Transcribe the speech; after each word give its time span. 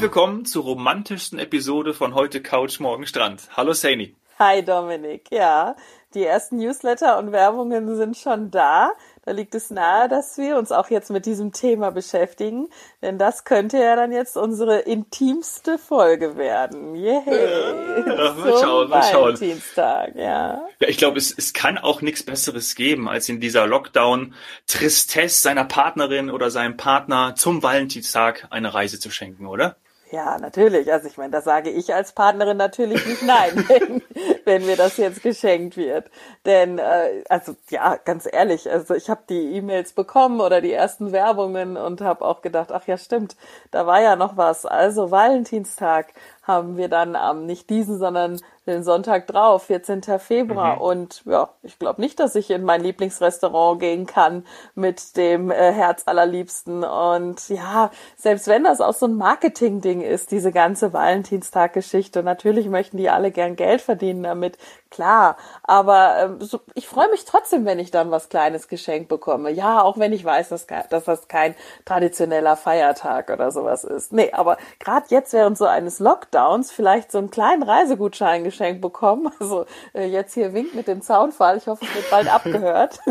Herzlich 0.00 0.14
willkommen 0.16 0.46
zur 0.46 0.64
romantischsten 0.64 1.38
Episode 1.38 1.92
von 1.92 2.14
heute 2.14 2.40
Couch 2.40 2.80
Morgen 2.80 3.06
Strand. 3.06 3.50
Hallo 3.54 3.74
Saini. 3.74 4.14
Hi 4.38 4.64
Dominik. 4.64 5.26
Ja, 5.30 5.76
die 6.14 6.24
ersten 6.24 6.56
Newsletter 6.56 7.18
und 7.18 7.32
Werbungen 7.32 7.94
sind 7.96 8.16
schon 8.16 8.50
da. 8.50 8.92
Da 9.26 9.32
liegt 9.32 9.54
es 9.54 9.68
nahe, 9.68 10.08
dass 10.08 10.38
wir 10.38 10.56
uns 10.56 10.72
auch 10.72 10.88
jetzt 10.88 11.10
mit 11.10 11.26
diesem 11.26 11.52
Thema 11.52 11.90
beschäftigen, 11.90 12.70
denn 13.02 13.18
das 13.18 13.44
könnte 13.44 13.76
ja 13.76 13.94
dann 13.94 14.10
jetzt 14.10 14.38
unsere 14.38 14.78
intimste 14.78 15.76
Folge 15.76 16.38
werden. 16.38 16.94
Yay! 16.94 17.20
Ja, 17.26 18.32
mal 18.32 18.58
schauen, 18.58 18.88
mal 18.88 19.02
schauen. 19.02 19.34
Valentinstag, 19.34 20.16
ja. 20.16 20.66
Ja, 20.80 20.88
ich 20.88 20.96
glaube, 20.96 21.18
es, 21.18 21.30
es 21.30 21.52
kann 21.52 21.76
auch 21.76 22.00
nichts 22.00 22.22
Besseres 22.22 22.74
geben, 22.74 23.06
als 23.06 23.28
in 23.28 23.38
dieser 23.38 23.66
Lockdown-Tristesse 23.66 25.42
seiner 25.42 25.66
Partnerin 25.66 26.30
oder 26.30 26.50
seinem 26.50 26.78
Partner 26.78 27.34
zum 27.36 27.62
Valentinstag 27.62 28.46
eine 28.48 28.72
Reise 28.72 28.98
zu 28.98 29.10
schenken, 29.10 29.46
oder? 29.46 29.76
Ja, 30.12 30.38
natürlich. 30.38 30.92
Also 30.92 31.06
ich 31.06 31.16
meine, 31.18 31.30
da 31.30 31.40
sage 31.40 31.70
ich 31.70 31.94
als 31.94 32.12
Partnerin 32.12 32.56
natürlich 32.56 33.06
nicht 33.06 33.22
nein, 33.22 33.64
wenn, 33.68 34.02
wenn 34.44 34.66
mir 34.66 34.76
das 34.76 34.96
jetzt 34.96 35.22
geschenkt 35.22 35.76
wird. 35.76 36.10
Denn, 36.44 36.78
äh, 36.78 37.22
also 37.28 37.54
ja, 37.68 37.96
ganz 37.96 38.26
ehrlich, 38.30 38.68
also 38.68 38.94
ich 38.94 39.08
habe 39.08 39.22
die 39.28 39.54
E-Mails 39.54 39.92
bekommen 39.92 40.40
oder 40.40 40.60
die 40.60 40.72
ersten 40.72 41.12
Werbungen 41.12 41.76
und 41.76 42.00
habe 42.00 42.24
auch 42.24 42.42
gedacht, 42.42 42.72
ach 42.72 42.88
ja, 42.88 42.98
stimmt, 42.98 43.36
da 43.70 43.86
war 43.86 44.00
ja 44.02 44.16
noch 44.16 44.36
was. 44.36 44.66
Also 44.66 45.12
Valentinstag 45.12 46.08
haben 46.42 46.76
wir 46.76 46.88
dann 46.88 47.16
am, 47.16 47.46
nicht 47.46 47.70
diesen, 47.70 47.98
sondern 47.98 48.40
den 48.66 48.82
Sonntag 48.82 49.26
drauf, 49.26 49.64
14. 49.64 50.02
Februar. 50.18 50.76
Mhm. 50.76 50.82
Und 50.82 51.22
ja, 51.26 51.50
ich 51.62 51.78
glaube 51.78 52.00
nicht, 52.00 52.20
dass 52.20 52.34
ich 52.34 52.50
in 52.50 52.62
mein 52.64 52.82
Lieblingsrestaurant 52.82 53.80
gehen 53.80 54.06
kann 54.06 54.44
mit 54.74 55.16
dem 55.16 55.50
äh, 55.50 55.72
Herz 55.72 56.02
allerliebsten. 56.06 56.84
Und 56.84 57.48
ja, 57.48 57.90
selbst 58.16 58.46
wenn 58.48 58.64
das 58.64 58.80
auch 58.80 58.94
so 58.94 59.06
ein 59.06 59.16
Marketing-Ding 59.16 60.02
ist, 60.02 60.30
diese 60.30 60.52
ganze 60.52 60.92
Valentinstag-Geschichte, 60.92 62.22
natürlich 62.22 62.68
möchten 62.68 62.96
die 62.96 63.10
alle 63.10 63.30
gern 63.30 63.56
Geld 63.56 63.80
verdienen 63.80 64.22
damit, 64.22 64.58
klar. 64.90 65.36
Aber 65.62 66.16
ähm, 66.18 66.40
so, 66.40 66.60
ich 66.74 66.86
freue 66.86 67.08
mich 67.10 67.24
trotzdem, 67.24 67.64
wenn 67.64 67.78
ich 67.78 67.90
dann 67.90 68.10
was 68.10 68.28
Kleines 68.28 68.68
geschenkt 68.68 69.08
bekomme. 69.08 69.50
Ja, 69.50 69.82
auch 69.82 69.98
wenn 69.98 70.12
ich 70.12 70.24
weiß, 70.24 70.50
dass, 70.50 70.66
dass 70.66 71.04
das 71.04 71.28
kein 71.28 71.54
traditioneller 71.84 72.56
Feiertag 72.56 73.30
oder 73.30 73.50
sowas 73.50 73.84
ist. 73.84 74.12
Nee, 74.12 74.32
aber 74.32 74.58
gerade 74.78 75.06
jetzt 75.08 75.32
während 75.32 75.56
so 75.56 75.64
eines 75.64 75.98
Lockdowns 75.98 76.29
vielleicht 76.70 77.12
so 77.12 77.18
einen 77.18 77.30
kleinen 77.30 77.62
Reisegutschein 77.62 78.44
geschenkt 78.44 78.80
bekommen. 78.80 79.30
Also 79.40 79.64
äh, 79.94 80.04
jetzt 80.04 80.34
hier 80.34 80.52
winkt 80.52 80.74
mit 80.74 80.86
dem 80.86 81.00
Zaunfall. 81.00 81.56
Ich 81.56 81.66
hoffe, 81.66 81.84
es 81.84 81.94
wird 81.94 82.10
bald 82.10 82.32
abgehört. 82.32 83.00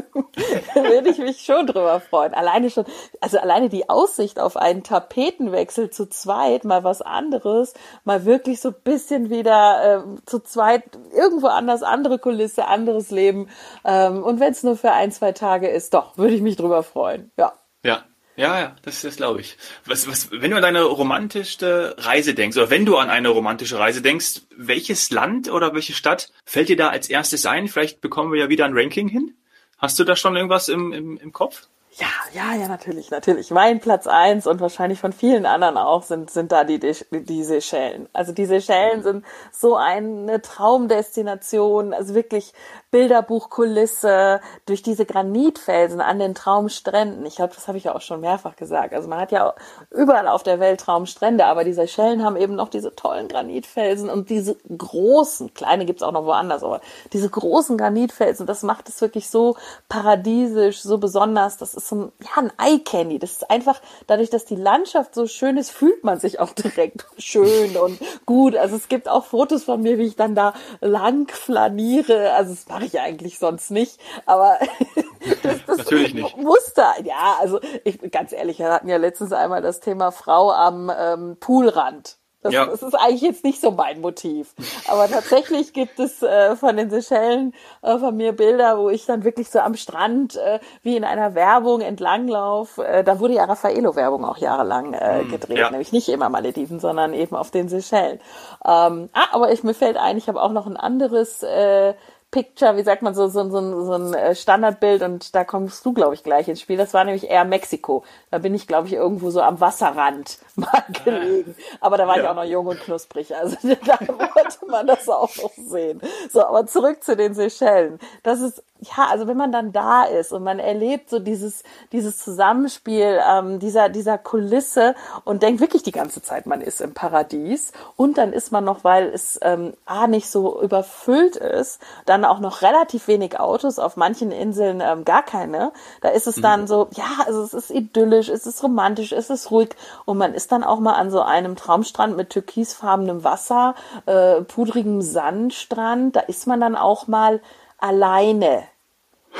da 0.76 0.84
würde 0.84 1.10
ich 1.10 1.18
mich 1.18 1.42
schon 1.42 1.66
drüber 1.66 2.00
freuen. 2.00 2.34
Alleine 2.36 2.70
schon, 2.70 2.86
also 3.20 3.40
alleine 3.40 3.68
die 3.70 3.90
Aussicht 3.90 4.40
auf 4.40 4.56
einen 4.56 4.84
Tapetenwechsel 4.84 5.90
zu 5.90 6.08
zweit, 6.08 6.66
mal 6.66 6.84
was 6.84 7.02
anderes, 7.02 7.74
mal 8.04 8.26
wirklich 8.26 8.62
so 8.62 8.72
bisschen 8.72 9.30
wieder 9.30 10.06
äh, 10.06 10.26
zu 10.26 10.40
zweit 10.40 10.84
irgendwo 11.12 11.48
anders, 11.48 11.82
andere 11.82 12.20
Kulisse, 12.20 12.68
anderes 12.68 13.10
Leben. 13.10 13.50
Ähm, 13.84 14.24
und 14.24 14.40
wenn 14.40 14.52
es 14.52 14.64
nur 14.64 14.78
für 14.78 14.92
ein, 14.92 15.12
zwei 15.12 15.32
Tage 15.32 15.68
ist, 15.68 15.94
doch, 15.96 16.18
würde 16.18 16.36
ich 16.36 16.42
mich 16.42 16.58
drüber 16.58 16.84
freuen. 16.84 17.32
Ja. 17.38 17.54
Ja, 17.84 18.04
ja, 18.40 18.58
ja, 18.58 18.76
das, 18.84 19.02
das 19.02 19.18
glaube 19.18 19.42
ich. 19.42 19.58
Was, 19.86 20.08
was, 20.08 20.32
wenn 20.32 20.52
du 20.52 20.56
an 20.56 20.64
deine 20.64 20.84
romantischste 20.84 21.96
Reise 21.98 22.34
denkst, 22.34 22.56
oder 22.56 22.70
wenn 22.70 22.86
du 22.86 22.96
an 22.96 23.10
eine 23.10 23.28
romantische 23.28 23.78
Reise 23.78 24.02
denkst, 24.02 24.44
welches 24.56 25.12
Land 25.12 25.52
oder 25.52 25.74
welche 25.74 25.92
Stadt 25.92 26.32
fällt 26.46 26.70
dir 26.70 26.78
da 26.78 26.88
als 26.88 27.10
erstes 27.10 27.46
ein? 27.46 27.68
Vielleicht 27.68 28.00
bekommen 28.00 28.32
wir 28.32 28.40
ja 28.40 28.50
wieder 28.50 28.64
ein 28.64 28.78
Ranking 28.78 29.10
hin. 29.10 29.36
Hast 29.78 30.00
du 30.00 30.06
da 30.06 30.16
schon 30.16 30.38
irgendwas 30.38 30.70
im, 30.70 30.94
im, 30.94 31.18
im 31.18 31.34
Kopf? 31.34 31.68
Ja, 32.00 32.08
ja, 32.34 32.56
ja, 32.56 32.70
natürlich, 32.70 33.12
natürlich. 33.12 33.52
Mein 33.52 33.82
Platz 33.82 34.08
eins 34.08 34.48
und 34.48 34.62
wahrscheinlich 34.62 35.00
von 35.00 35.12
vielen 35.12 35.46
anderen 35.46 35.76
auch 35.76 36.04
sind, 36.04 36.32
sind 36.32 36.54
da 36.54 36.64
die, 36.64 36.80
die 36.80 37.44
Seychellen. 37.44 38.08
Also 38.14 38.32
die 38.32 38.46
Seychellen 38.46 39.04
sind 39.04 39.26
so 39.52 39.76
eine 39.76 40.42
Traumdestination, 40.42 41.94
also 41.94 42.16
wirklich 42.16 42.54
Bilderbuchkulisse 42.92 44.42
durch 44.66 44.82
diese 44.82 45.06
Granitfelsen 45.06 46.02
an 46.02 46.20
den 46.20 46.36
Traumstränden. 46.36 47.26
Ich 47.26 47.36
glaube, 47.36 47.54
das 47.54 47.68
habe 47.68 47.78
ich 47.78 47.84
ja 47.84 47.96
auch 47.96 48.02
schon 48.02 48.22
mehrfach 48.22 48.56
gesagt. 48.56 48.94
Also 48.94 49.08
man 49.08 49.20
hat 49.20 49.32
ja 49.32 49.54
überall 49.92 50.28
auf 50.28 50.44
der 50.44 50.60
Welt 50.60 50.80
Traumstrände, 50.80 51.46
aber 51.46 51.64
die 51.64 51.74
Seychellen 51.74 52.24
haben 52.24 52.36
eben 52.36 52.56
noch 52.56 52.70
diese 52.70 52.96
tollen 52.96 53.28
Granitfelsen 53.28 54.10
und 54.10 54.30
diese 54.30 54.58
großen, 54.76 55.54
kleine 55.54 55.86
gibt's 55.86 56.04
auch 56.04 56.12
noch 56.12 56.26
woanders, 56.26 56.64
aber 56.64 56.82
diese 57.14 57.30
großen 57.30 57.78
Granitfelsen, 57.78 58.46
das 58.46 58.64
macht 58.64 58.90
es 58.90 59.02
wirklich 59.02 59.30
so 59.30 59.56
paradiesisch, 59.88 60.82
so 60.82 60.98
besonders. 60.98 61.58
Das 61.58 61.76
ist 61.76 61.88
so 61.88 61.96
ein, 61.96 62.12
ja, 62.22 62.42
ein 62.42 62.52
Eye 62.58 62.80
Candy. 62.80 63.20
Das 63.20 63.32
ist 63.34 63.50
einfach, 63.50 63.82
dadurch, 64.08 64.30
dass 64.30 64.46
die 64.46 64.56
Landschaft 64.56 65.14
so 65.14 65.28
schön 65.28 65.58
ist, 65.58 65.72
fühlt 65.72 66.04
man 66.04 66.20
sich 66.20 66.40
auch 66.40 66.54
direkt 66.54 67.06
schön 67.18 67.78
und 67.78 68.00
gut. 68.26 68.56
Also 68.56 68.76
es 68.76 68.88
gibt 68.88 69.10
auch 69.10 69.26
Fotos 69.26 69.64
von 69.64 69.82
mir, 69.82 69.98
wie 69.98 70.08
ich 70.08 70.16
dann 70.16 70.36
da 70.36 70.54
lang 70.82 71.30
flaniere. 71.30 72.34
Also 72.34 72.54
es 72.54 72.70
mache 72.80 72.86
ich 72.88 73.00
eigentlich 73.00 73.40
sonst 73.40 73.72
nicht, 73.72 74.00
aber 74.26 74.58
das, 75.44 75.66
das 75.66 75.78
Natürlich 75.80 76.14
nicht. 76.14 76.38
Muster, 76.38 76.94
ja, 77.04 77.38
also 77.40 77.60
ich 77.84 78.00
ganz 78.12 78.32
ehrlich, 78.32 78.60
wir 78.60 78.72
hatten 78.72 78.88
ja 78.88 78.98
letztens 78.98 79.34
einmal 79.34 79.62
das 79.62 79.80
Thema 79.82 80.12
Frau 80.12 80.52
am 80.52 80.92
ähm, 80.98 81.38
Poolrand. 81.40 82.18
Das, 82.42 82.54
ja. 82.54 82.66
das 82.66 82.82
ist 82.82 82.94
eigentlich 82.94 83.22
jetzt 83.22 83.44
nicht 83.44 83.60
so 83.60 83.72
mein 83.72 84.00
Motiv. 84.00 84.54
Aber 84.88 85.10
tatsächlich 85.10 85.74
gibt 85.74 86.00
es 86.00 86.24
äh, 86.24 86.56
von 86.56 86.78
den 86.78 86.90
Seychellen 86.90 87.54
äh, 87.82 87.98
von 87.98 88.16
mir 88.16 88.32
Bilder, 88.32 88.78
wo 88.78 88.90
ich 88.90 89.06
dann 89.06 89.26
wirklich 89.26 89.50
so 89.50 89.60
am 89.60 89.76
Strand 89.76 90.38
äh, 90.38 90.60
wie 90.82 90.96
in 90.96 91.04
einer 91.04 91.36
Werbung 91.36 91.82
entlanglaufe. 91.82 92.88
Äh, 92.88 93.04
da 93.04 93.20
wurde 93.20 93.34
ja 93.34 93.44
Raffaello-Werbung 93.44 94.24
auch 94.24 94.38
jahrelang 94.38 94.94
äh, 94.94 95.20
hm, 95.20 95.32
gedreht. 95.32 95.58
Ja. 95.58 95.70
Nämlich 95.70 95.92
nicht 95.92 96.08
immer 96.08 96.30
Malediven, 96.30 96.80
sondern 96.80 97.14
eben 97.14 97.36
auf 97.36 97.52
den 97.52 97.68
Seychellen. 97.68 98.22
Ähm, 98.66 99.10
ah, 99.12 99.28
aber 99.34 99.52
ich, 99.52 99.64
mir 99.64 99.74
fällt 99.74 99.98
ein, 99.98 100.18
ich 100.18 100.30
habe 100.30 100.42
auch 100.42 100.54
noch 100.54 100.66
ein 100.66 100.78
anderes 100.78 101.44
äh, 101.44 101.94
Picture, 102.32 102.78
wie 102.78 102.84
sagt 102.84 103.02
man 103.02 103.16
so, 103.16 103.28
so, 103.28 103.50
so, 103.50 103.86
so 103.86 103.94
ein 103.94 104.14
äh, 104.14 104.36
Standardbild 104.36 105.02
und 105.02 105.34
da 105.34 105.44
kommst 105.44 105.84
du, 105.84 105.94
glaube 105.94 106.14
ich, 106.14 106.24
gleich 106.24 106.48
ins 106.48 106.62
Spiel. 106.62 106.78
Das 106.78 106.94
war 106.94 107.04
nämlich 107.04 107.30
eher 107.30 107.44
Mexiko. 107.44 108.04
Da 108.30 108.38
bin 108.38 108.54
ich, 108.54 108.68
glaube 108.68 108.88
ich, 108.88 108.94
irgendwo 108.94 109.32
so 109.32 109.42
am 109.42 109.60
Wasserrand 109.60 110.38
mal 110.56 110.84
gelegen. 111.04 111.56
Aber 111.82 111.98
da 111.98 112.08
war 112.08 112.18
ja. 112.18 112.24
ich 112.24 112.30
auch 112.30 112.36
noch 112.36 112.44
jung 112.44 112.68
und 112.68 112.80
knusprig, 112.80 113.36
also 113.36 113.56
da 113.64 114.00
wollte 114.00 114.66
man 114.68 114.86
das 114.86 115.10
auch 115.10 115.36
noch 115.38 115.54
sehen. 115.56 116.02
So, 116.30 116.46
aber 116.46 116.68
zurück 116.68 117.04
zu 117.04 117.16
den 117.16 117.34
Seychellen. 117.34 118.00
Das 118.24 118.42
ist 118.42 118.64
ja, 118.82 119.08
also 119.10 119.28
wenn 119.28 119.36
man 119.36 119.52
dann 119.52 119.74
da 119.74 120.04
ist 120.04 120.32
und 120.32 120.44
man 120.44 120.60
erlebt 120.60 121.10
so 121.10 121.20
dieses, 121.20 121.64
dieses 121.92 122.18
Zusammenspiel 122.18 123.20
ähm, 123.30 123.60
dieser, 123.60 123.90
dieser 123.90 124.18
Kulisse 124.18 124.96
und 125.26 125.44
denkt 125.44 125.60
wirklich 125.60 125.84
die 125.84 125.92
ganze 125.92 126.22
Zeit, 126.22 126.46
man 126.46 126.62
ist 126.62 126.80
im 126.80 126.94
Paradies 126.94 127.74
und 127.98 128.18
dann 128.18 128.32
ist 128.32 128.52
man 128.52 128.64
noch, 128.64 128.86
weil 128.86 129.08
es 129.08 129.38
ähm, 129.42 129.74
A 129.86 130.08
nicht 130.08 130.30
so 130.30 130.62
überfüllt 130.62 131.36
ist, 131.36 131.82
dann 132.06 132.19
auch 132.26 132.40
noch 132.40 132.62
relativ 132.62 133.08
wenig 133.08 133.40
Autos, 133.40 133.80
auf 133.80 133.98
manchen 133.98 134.32
Inseln 134.32 134.82
ähm, 134.82 135.06
gar 135.06 135.24
keine. 135.24 135.72
Da 136.02 136.10
ist 136.10 136.28
es 136.28 136.38
mhm. 136.38 136.42
dann 136.42 136.68
so, 136.68 136.90
ja, 136.94 137.26
also 137.26 137.44
es 137.44 137.54
ist 137.54 137.70
idyllisch, 137.70 138.30
es 138.30 138.46
ist 138.46 138.64
romantisch, 138.64 139.12
es 139.12 139.30
ist 139.30 139.52
ruhig 139.52 139.70
und 140.06 140.18
man 140.18 140.34
ist 140.34 140.52
dann 140.52 140.64
auch 140.64 140.80
mal 140.80 140.94
an 140.94 141.12
so 141.12 141.22
einem 141.22 141.56
Traumstrand 141.56 142.16
mit 142.16 142.30
türkisfarbenem 142.30 143.24
Wasser, 143.24 143.76
äh, 144.06 144.42
pudrigem 144.42 145.02
Sandstrand, 145.02 146.16
da 146.16 146.22
ist 146.22 146.48
man 146.48 146.60
dann 146.60 146.76
auch 146.76 147.08
mal 147.08 147.42
alleine. 147.78 148.64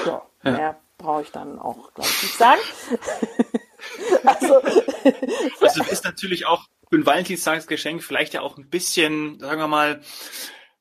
So, 0.06 0.22
ja. 0.44 0.52
mehr 0.52 0.76
brauche 0.98 1.24
ich 1.24 1.32
dann 1.32 1.60
auch, 1.60 1.94
glaube 1.94 2.10
ich, 2.10 2.24
nicht 2.24 2.38
sagen. 2.38 2.62
also, 4.26 4.62
also 5.62 5.84
ist 5.84 6.04
natürlich 6.04 6.46
auch 6.46 6.66
für 6.90 6.98
ein 6.98 7.06
Valentinstagsgeschenk 7.06 8.04
vielleicht 8.04 8.34
ja 8.34 8.42
auch 8.42 8.58
ein 8.58 8.70
bisschen, 8.70 9.40
sagen 9.40 9.60
wir 9.60 9.68
mal, 9.68 10.02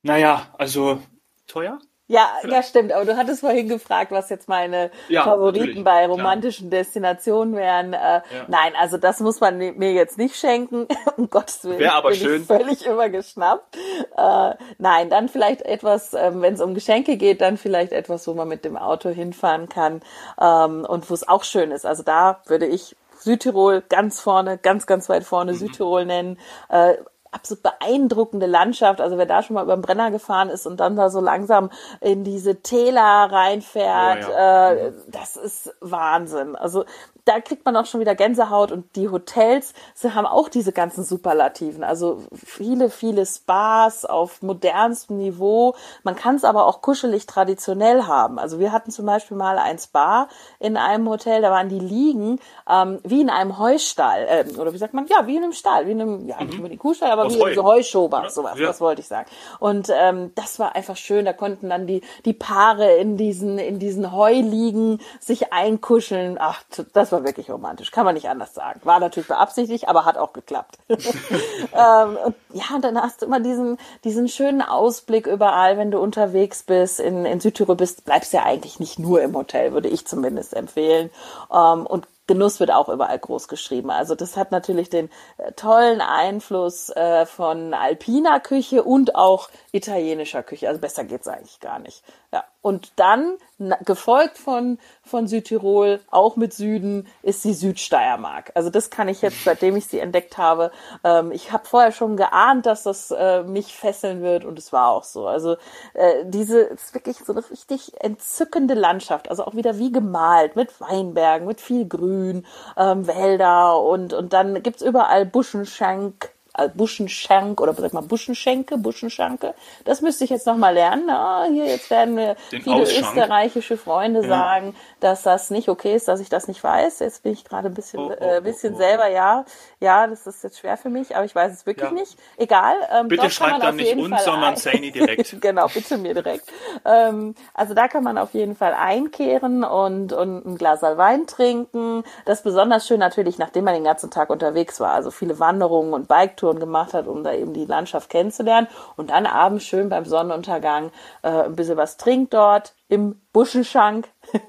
naja, 0.03 0.55
also 0.59 1.03
teuer. 1.47 1.79
Ja, 2.09 2.27
ja, 2.49 2.63
stimmt. 2.63 2.91
Aber 2.93 3.05
du 3.05 3.19
hattest 3.19 3.41
vorhin 3.41 3.69
gefragt, 3.69 4.11
was 4.13 4.31
jetzt 4.31 4.49
meine 4.49 4.91
ja, 5.09 5.25
Favoriten 5.25 5.85
bei 5.85 6.07
romantischen 6.07 6.71
klar. 6.71 6.81
Destinationen 6.81 7.55
wären. 7.55 7.93
Äh, 7.93 7.99
ja. 7.99 8.23
Nein, 8.49 8.73
also 8.79 8.97
das 8.97 9.21
muss 9.21 9.41
man 9.41 9.59
mir 9.59 9.93
jetzt 9.93 10.17
nicht 10.17 10.35
schenken. 10.35 10.89
um 11.19 11.29
Gottes 11.29 11.65
Willen. 11.65 11.79
Wäre 11.79 11.93
aber 11.93 12.11
bin 12.11 12.19
schön. 12.19 12.41
Ich 12.41 12.47
völlig 12.47 12.87
übergeschnappt. 12.87 13.77
Äh, 14.17 14.55
nein, 14.79 15.11
dann 15.11 15.29
vielleicht 15.29 15.63
etwas, 15.63 16.15
ähm, 16.15 16.41
wenn 16.41 16.55
es 16.55 16.63
um 16.63 16.73
Geschenke 16.73 17.19
geht, 17.19 17.43
dann 17.43 17.59
vielleicht 17.59 17.93
etwas, 17.93 18.27
wo 18.27 18.33
man 18.33 18.49
mit 18.49 18.65
dem 18.65 18.79
Auto 18.79 19.11
hinfahren 19.11 19.69
kann 19.69 20.01
ähm, 20.41 20.87
und 20.89 21.11
wo 21.11 21.15
es 21.15 21.29
auch 21.29 21.45
schön 21.45 21.71
ist. 21.71 21.85
Also 21.85 22.03
da 22.03 22.41
würde 22.47 22.67
ich 22.67 22.97
Südtirol 23.19 23.83
ganz 23.87 24.21
vorne, 24.21 24.57
ganz, 24.57 24.87
ganz 24.87 25.11
weit 25.11 25.25
vorne 25.25 25.53
mhm. 25.53 25.57
Südtirol 25.57 26.07
nennen. 26.07 26.39
Äh, 26.71 26.95
absolut 27.33 27.63
beeindruckende 27.63 28.47
Landschaft. 28.47 29.01
Also 29.01 29.19
wer 29.19 29.27
da 29.27 29.43
schon 29.43 29.55
mal 29.55 29.65
über 29.65 29.77
den 29.77 29.83
Brenner 29.83 30.11
gefahren 30.11 30.49
ist 30.49 30.67
und 30.67 30.79
dann 30.81 30.97
da 30.97 31.11
so 31.11 31.21
langsam 31.21 31.71
in 32.01 32.25
diese 32.25 32.63
Täler 32.63 33.29
reinfährt, 33.31 34.27
oh, 34.29 34.33
ja. 34.33 34.73
äh, 34.73 34.93
das 35.09 35.37
ist 35.37 35.75
Wahnsinn. 35.81 36.57
Also 36.57 36.85
da 37.25 37.41
kriegt 37.41 37.65
man 37.65 37.77
auch 37.77 37.87
schon 37.87 38.01
wieder 38.01 38.15
Gänsehaut 38.15 38.73
und 38.73 38.97
die 38.97 39.09
Hotels 39.09 39.75
sie 39.95 40.15
haben 40.15 40.27
auch 40.27 40.49
diese 40.49 40.73
ganzen 40.73 41.05
Superlativen. 41.05 41.85
Also 41.85 42.23
viele, 42.33 42.91
viele 42.91 43.27
Spas 43.27 44.05
auf 44.05 44.43
modernstem 44.43 45.19
Niveau. 45.19 45.75
Man 46.03 46.17
kann 46.17 46.37
es 46.37 46.45
aber 46.45 46.67
auch 46.67 46.83
kuschelig 46.83 47.27
traditionell 47.27 48.05
haben. 48.05 48.39
Also 48.39 48.59
wir 48.59 48.73
hatten 48.73 48.91
zum 48.91 49.07
Beispiel 49.07 49.37
mal 49.37 49.59
ein 49.59 49.79
Spa 49.79 50.29
in 50.59 50.77
einem 50.77 51.09
Hotel, 51.09 51.43
da 51.43 51.51
waren 51.51 51.69
die 51.69 51.79
Liegen 51.79 52.41
ähm, 52.69 52.99
wie 53.05 53.21
in 53.21 53.31
einem 53.31 53.59
Heustall. 53.59 54.27
Äh, 54.29 54.59
oder 54.59 54.73
wie 54.73 54.79
sagt 54.79 54.95
man? 54.95 55.07
Ja, 55.07 55.27
wie 55.27 55.37
in 55.37 55.43
einem 55.43 55.53
Stall, 55.53 55.87
wie 55.87 55.93
in 55.93 56.01
einem, 56.01 56.27
ja, 56.27 56.43
nicht 56.43 56.59
mhm. 56.59 56.69
die 56.69 56.77
Kuhstall, 56.77 57.11
aber 57.11 57.27
Aus 57.27 57.35
wie 57.35 57.43
Heu. 57.43 57.49
in 57.49 57.55
so 57.55 57.65
Heuschober, 57.65 58.23
ja. 58.23 58.31
sowas, 58.31 58.59
ja. 58.59 58.67
das 58.67 58.81
wollte 58.81 59.01
ich 59.01 59.09
sagen. 59.09 59.29
Und 59.61 59.91
ähm, 59.95 60.33
das 60.35 60.59
war 60.59 60.75
einfach 60.75 60.97
schön. 60.97 61.25
Da 61.25 61.33
konnten 61.33 61.69
dann 61.69 61.87
die, 61.87 62.03
die 62.25 62.33
Paare 62.33 62.95
in 62.95 63.17
diesen, 63.17 63.59
in 63.59 63.79
diesen 63.79 64.13
Heuliegen 64.13 65.01
sich 65.21 65.53
einkuscheln. 65.53 66.37
Ach, 66.41 66.63
das 66.93 67.13
war 67.13 67.18
war 67.19 67.25
wirklich 67.25 67.51
romantisch, 67.51 67.91
kann 67.91 68.05
man 68.05 68.15
nicht 68.15 68.29
anders 68.29 68.55
sagen. 68.55 68.81
War 68.85 69.01
natürlich 69.01 69.29
beabsichtigt, 69.29 69.89
aber 69.89 70.05
hat 70.05 70.17
auch 70.17 70.33
geklappt. 70.33 70.79
ähm, 70.89 72.17
und 72.25 72.35
ja, 72.53 72.75
und 72.75 72.85
dann 72.85 73.01
hast 73.01 73.23
du 73.23 73.27
immer 73.27 73.41
diesen, 73.41 73.79
diesen 74.05 74.29
schönen 74.29 74.63
Ausblick 74.63 75.27
überall, 75.27 75.77
wenn 75.77 75.91
du 75.91 75.99
unterwegs 75.99 76.63
bist, 76.63 77.01
in, 77.01 77.25
in 77.25 77.41
Südtirol 77.41 77.77
bist, 77.77 78.05
bleibst 78.05 78.33
ja 78.33 78.45
eigentlich 78.45 78.81
nicht 78.81 78.99
nur 78.99 79.21
im 79.23 79.35
Hotel, 79.35 79.73
würde 79.73 79.89
ich 79.89 80.07
zumindest 80.07 80.55
empfehlen. 80.55 81.11
Ähm, 81.53 81.87
und 81.87 82.07
Genuss 82.29 82.61
wird 82.61 82.71
auch 82.71 82.91
überall 82.91 83.19
groß 83.19 83.49
geschrieben. 83.49 83.91
Also 83.91 84.15
das 84.15 84.37
hat 84.37 84.53
natürlich 84.53 84.91
den 84.91 85.11
äh, 85.39 85.53
tollen 85.53 86.03
Einfluss 86.03 86.91
äh, 86.91 87.25
von 87.27 87.73
alpiner 87.75 88.39
Küche 88.39 88.85
und 88.85 89.17
auch 89.17 89.49
italienischer 89.73 90.43
Küche. 90.43 90.69
Also 90.69 90.81
besser 90.81 91.05
geht's 91.05 91.27
eigentlich 91.27 91.59
gar 91.59 91.79
nicht. 91.79 92.05
Ja. 92.33 92.45
Und 92.61 92.93
dann, 92.97 93.37
gefolgt 93.85 94.39
von, 94.39 94.79
von 95.03 95.27
Südtirol, 95.27 96.01
auch 96.11 96.37
mit 96.37 96.53
Süden, 96.53 97.07
ist 97.23 97.45
die 97.45 97.55
Südsteiermark. 97.55 98.53
Also 98.55 98.71
das 98.71 98.91
kann 98.91 99.09
ich 99.09 99.23
jetzt, 99.23 99.45
seitdem 99.45 99.77
ich 99.77 99.87
sie 99.87 99.99
entdeckt 99.99 100.39
habe, 100.39 100.71
ähm, 101.03 101.33
ich 101.33 101.53
habe 101.53 101.67
vorher 101.67 101.93
schon 101.93 102.17
geahnt, 102.17 102.67
dass 102.67 102.85
das 102.85 103.11
äh, 103.11 103.43
mich 103.43 103.75
fesseln 103.75 104.23
wird 104.23 104.45
und 104.45 104.59
es 104.59 104.73
war 104.73 104.91
auch 104.91 105.05
so. 105.05 105.27
Also 105.27 105.57
äh, 105.95 106.25
diese 106.25 106.61
ist 106.61 106.95
wirklich 106.95 107.19
so 107.19 107.33
eine 107.33 107.49
richtig 107.51 108.01
entzückende 108.01 108.75
Landschaft. 108.75 109.29
Also 109.31 109.45
auch 109.45 109.55
wieder 109.55 109.79
wie 109.79 109.91
gemalt, 109.93 110.57
mit 110.57 110.81
Weinbergen, 110.81 111.47
mit 111.47 111.61
viel 111.61 111.87
Grün, 111.87 112.47
ähm, 112.77 113.07
Wälder 113.07 113.81
und, 113.81 114.13
und 114.13 114.33
dann 114.33 114.63
gibt's 114.63 114.83
überall 114.83 115.27
Buschenschank, 115.27 116.25
äh, 116.25 116.38
Buschenschank 116.67 117.61
oder 117.61 117.75
sag 117.75 117.93
mal 117.93 118.01
Buschenschenke, 118.01 118.79
Buschenschanke. 118.79 119.55
Das 119.85 120.01
müsste 120.01 120.25
ich 120.25 120.31
jetzt 120.31 120.47
noch 120.47 120.57
mal 120.57 120.75
lernen. 120.75 121.09
Ah, 121.11 121.45
hier 121.49 121.67
jetzt 121.67 121.91
werden 121.91 122.15
mir 122.15 122.37
Den 122.51 122.63
viele 122.63 122.83
Ausschank. 122.83 123.07
österreichische 123.07 123.77
Freunde 123.77 124.23
ja. 124.23 124.29
sagen, 124.29 124.75
dass 125.01 125.23
das 125.23 125.51
nicht 125.51 125.69
okay 125.69 125.95
ist, 125.95 126.09
dass 126.09 126.21
ich 126.21 126.29
das 126.29 126.49
nicht 126.49 126.65
weiß. 126.65 127.01
Jetzt 127.01 127.23
bin 127.23 127.33
ich 127.33 127.45
gerade 127.45 127.69
ein 127.69 127.75
bisschen, 127.75 128.01
oh, 128.01 128.13
oh, 128.19 128.25
äh, 128.25 128.41
bisschen 128.41 128.75
oh, 128.75 128.79
selber, 128.79 129.09
ja, 129.09 129.45
ja, 129.79 130.07
das 130.07 130.27
ist 130.27 130.43
jetzt 130.43 130.59
schwer 130.59 130.77
für 130.77 130.89
mich, 130.89 131.15
aber 131.15 131.25
ich 131.25 131.35
weiß 131.35 131.53
es 131.53 131.67
wirklich 131.67 131.91
ja. 131.91 131.93
nicht. 131.93 132.17
Egal. 132.39 132.75
Ähm, 132.93 133.09
bitte 133.09 133.31
schreibt 133.31 133.63
dann 133.63 133.77
nicht 133.77 133.95
uns, 133.95 134.09
Fall 134.09 134.25
sondern 134.25 134.57
Saini 134.57 134.91
direkt. 134.91 135.37
genau, 135.41 135.69
bitte 135.69 135.99
mir 135.99 136.15
direkt. 136.15 136.51
Ähm, 136.85 137.35
also 137.55 137.75
da 137.75 137.89
kann 137.89 138.03
man 138.03 138.19
auf 138.19 138.35
jeden 138.35 138.57
Fall 138.57 138.75
einkehren 138.75 139.65
und, 139.65 140.13
und 140.13 140.47
ein 140.47 140.57
Glas 140.57 140.79
Wein 140.83 141.27
trinken. 141.27 142.05
Das 142.25 142.39
ist 142.39 142.45
besonders 142.45 142.87
schön 142.87 143.01
natürlich, 143.01 143.39
nachdem 143.39 143.65
man 143.65 143.75
den 143.75 143.85
ganzen 143.85 144.11
Tag 144.11 144.31
unterwegs 144.31 144.81
war. 144.81 144.93
Also 144.93 145.11
viele 145.11 145.39
Wanderungen 145.39 145.93
und 145.93 146.09
Biketouren 146.49 146.61
gemacht 146.61 146.95
hat, 146.95 147.07
um 147.07 147.23
da 147.25 147.33
eben 147.35 147.53
die 147.53 147.65
Landschaft 147.65 148.11
kennenzulernen. 148.11 148.69
Und 148.97 149.11
dann 149.11 149.27
abends 149.27 149.65
schön 149.65 149.89
beim 149.89 150.05
Sonnenuntergang 150.05 150.91
äh, 151.23 151.29
ein 151.29 151.57
bisschen 151.57 151.77
was 151.77 151.97
trinkt 151.97 152.35
dort 152.35 152.75
im 152.89 153.21
Buschenschank. 153.33 154.09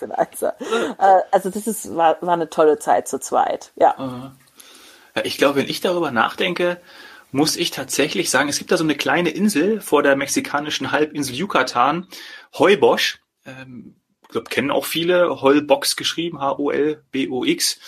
Äh, 0.00 1.20
also 1.30 1.50
das 1.50 1.66
ist, 1.66 1.94
war, 1.94 2.16
war 2.20 2.34
eine 2.34 2.48
tolle 2.48 2.78
Zeit 2.78 3.06
zu 3.06 3.18
zweit. 3.20 3.72
Ja. 3.76 4.32
Ich 5.24 5.38
glaube, 5.38 5.56
wenn 5.56 5.68
ich 5.68 5.80
darüber 5.80 6.10
nachdenke, 6.10 6.80
muss 7.30 7.56
ich 7.56 7.70
tatsächlich 7.70 8.30
sagen, 8.30 8.48
es 8.48 8.58
gibt 8.58 8.72
da 8.72 8.76
so 8.76 8.84
eine 8.84 8.96
kleine 8.96 9.30
Insel 9.30 9.80
vor 9.80 10.02
der 10.02 10.16
mexikanischen 10.16 10.90
Halbinsel 10.90 11.34
Yucatan, 11.34 12.08
Heubosch. 12.58 13.20
Ähm, 13.46 13.96
ich 14.22 14.28
glaube, 14.28 14.50
kennen 14.50 14.70
auch 14.70 14.84
viele, 14.84 15.40
Holbox 15.42 15.96
geschrieben, 15.96 16.40
H-O-L-B-O-X. 16.40 17.80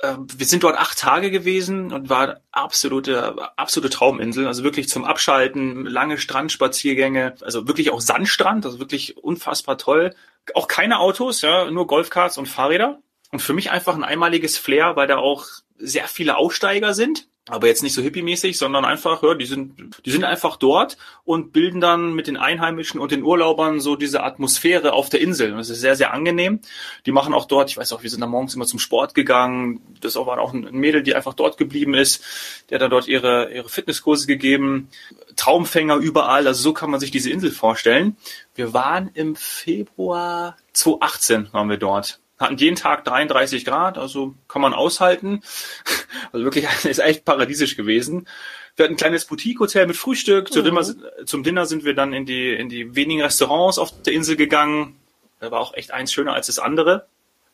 Ähm, 0.00 0.26
wir 0.36 0.46
sind 0.46 0.62
dort 0.62 0.78
acht 0.78 0.98
Tage 0.98 1.30
gewesen 1.30 1.92
und 1.92 2.08
war 2.08 2.40
absolute, 2.52 3.36
absolute 3.56 3.90
Trauminsel. 3.90 4.46
Also 4.46 4.64
wirklich 4.64 4.88
zum 4.88 5.04
Abschalten, 5.04 5.86
lange 5.86 6.18
Strandspaziergänge, 6.18 7.34
also 7.40 7.66
wirklich 7.66 7.90
auch 7.90 8.00
Sandstrand, 8.00 8.64
also 8.64 8.78
wirklich 8.78 9.16
unfassbar 9.16 9.78
toll. 9.78 10.14
Auch 10.54 10.68
keine 10.68 10.98
Autos, 11.00 11.42
ja, 11.42 11.70
nur 11.70 11.86
Golfkarts 11.86 12.38
und 12.38 12.46
Fahrräder. 12.46 13.00
Und 13.30 13.40
für 13.40 13.52
mich 13.52 13.70
einfach 13.70 13.94
ein 13.94 14.04
einmaliges 14.04 14.56
Flair, 14.56 14.96
weil 14.96 15.06
da 15.06 15.18
auch 15.18 15.46
sehr 15.76 16.08
viele 16.08 16.36
Aussteiger 16.36 16.94
sind 16.94 17.28
aber 17.48 17.66
jetzt 17.66 17.82
nicht 17.82 17.94
so 17.94 18.02
hippie-mäßig, 18.02 18.58
sondern 18.58 18.84
einfach, 18.84 19.22
ja, 19.22 19.34
die 19.34 19.46
sind, 19.46 20.00
die 20.04 20.10
sind 20.10 20.24
einfach 20.24 20.56
dort 20.56 20.96
und 21.24 21.52
bilden 21.52 21.80
dann 21.80 22.12
mit 22.12 22.26
den 22.26 22.36
Einheimischen 22.36 23.00
und 23.00 23.12
den 23.12 23.22
Urlaubern 23.22 23.80
so 23.80 23.96
diese 23.96 24.22
Atmosphäre 24.22 24.92
auf 24.92 25.08
der 25.08 25.20
Insel. 25.20 25.52
das 25.52 25.70
ist 25.70 25.80
sehr, 25.80 25.96
sehr 25.96 26.12
angenehm. 26.12 26.60
Die 27.06 27.12
machen 27.12 27.34
auch 27.34 27.46
dort, 27.46 27.70
ich 27.70 27.76
weiß 27.76 27.92
auch, 27.92 28.02
wir 28.02 28.10
sind 28.10 28.20
da 28.20 28.26
morgens 28.26 28.54
immer 28.54 28.66
zum 28.66 28.78
Sport 28.78 29.14
gegangen. 29.14 29.80
Das 30.00 30.16
war 30.16 30.38
auch 30.38 30.52
ein 30.52 30.68
Mädel, 30.72 31.02
die 31.02 31.14
einfach 31.14 31.34
dort 31.34 31.56
geblieben 31.56 31.94
ist. 31.94 32.22
Der 32.70 32.76
hat 32.76 32.82
da 32.82 32.88
dort 32.88 33.08
ihre, 33.08 33.52
ihre 33.52 33.68
Fitnesskurse 33.68 34.26
gegeben. 34.26 34.88
Traumfänger 35.36 35.96
überall. 35.96 36.46
Also 36.46 36.62
so 36.62 36.72
kann 36.72 36.90
man 36.90 37.00
sich 37.00 37.10
diese 37.10 37.30
Insel 37.30 37.50
vorstellen. 37.50 38.16
Wir 38.54 38.74
waren 38.74 39.10
im 39.14 39.36
Februar 39.36 40.56
2018 40.72 41.48
waren 41.52 41.70
wir 41.70 41.76
dort 41.76 42.20
hatten 42.38 42.56
jeden 42.56 42.76
Tag 42.76 43.04
33 43.04 43.64
Grad, 43.64 43.98
also 43.98 44.34
kann 44.48 44.62
man 44.62 44.74
aushalten. 44.74 45.42
Also 46.32 46.44
wirklich, 46.44 46.66
ist 46.84 46.98
echt 46.98 47.24
paradiesisch 47.24 47.76
gewesen. 47.76 48.28
Wir 48.76 48.84
hatten 48.84 48.94
ein 48.94 48.98
kleines 48.98 49.24
Boutique-Hotel 49.24 49.86
mit 49.86 49.96
Frühstück. 49.96 50.54
Mhm. 50.54 50.64
Dinner, 50.64 50.84
zum 51.24 51.42
Dinner 51.42 51.64
sind 51.64 51.84
wir 51.84 51.94
dann 51.94 52.12
in 52.12 52.26
die, 52.26 52.52
in 52.52 52.68
die 52.68 52.94
wenigen 52.94 53.22
Restaurants 53.22 53.78
auf 53.78 54.02
der 54.02 54.12
Insel 54.12 54.36
gegangen. 54.36 54.96
Da 55.40 55.50
war 55.50 55.60
auch 55.60 55.74
echt 55.74 55.90
eins 55.90 56.12
schöner 56.12 56.34
als 56.34 56.48
das 56.48 56.58
andere. 56.58 57.06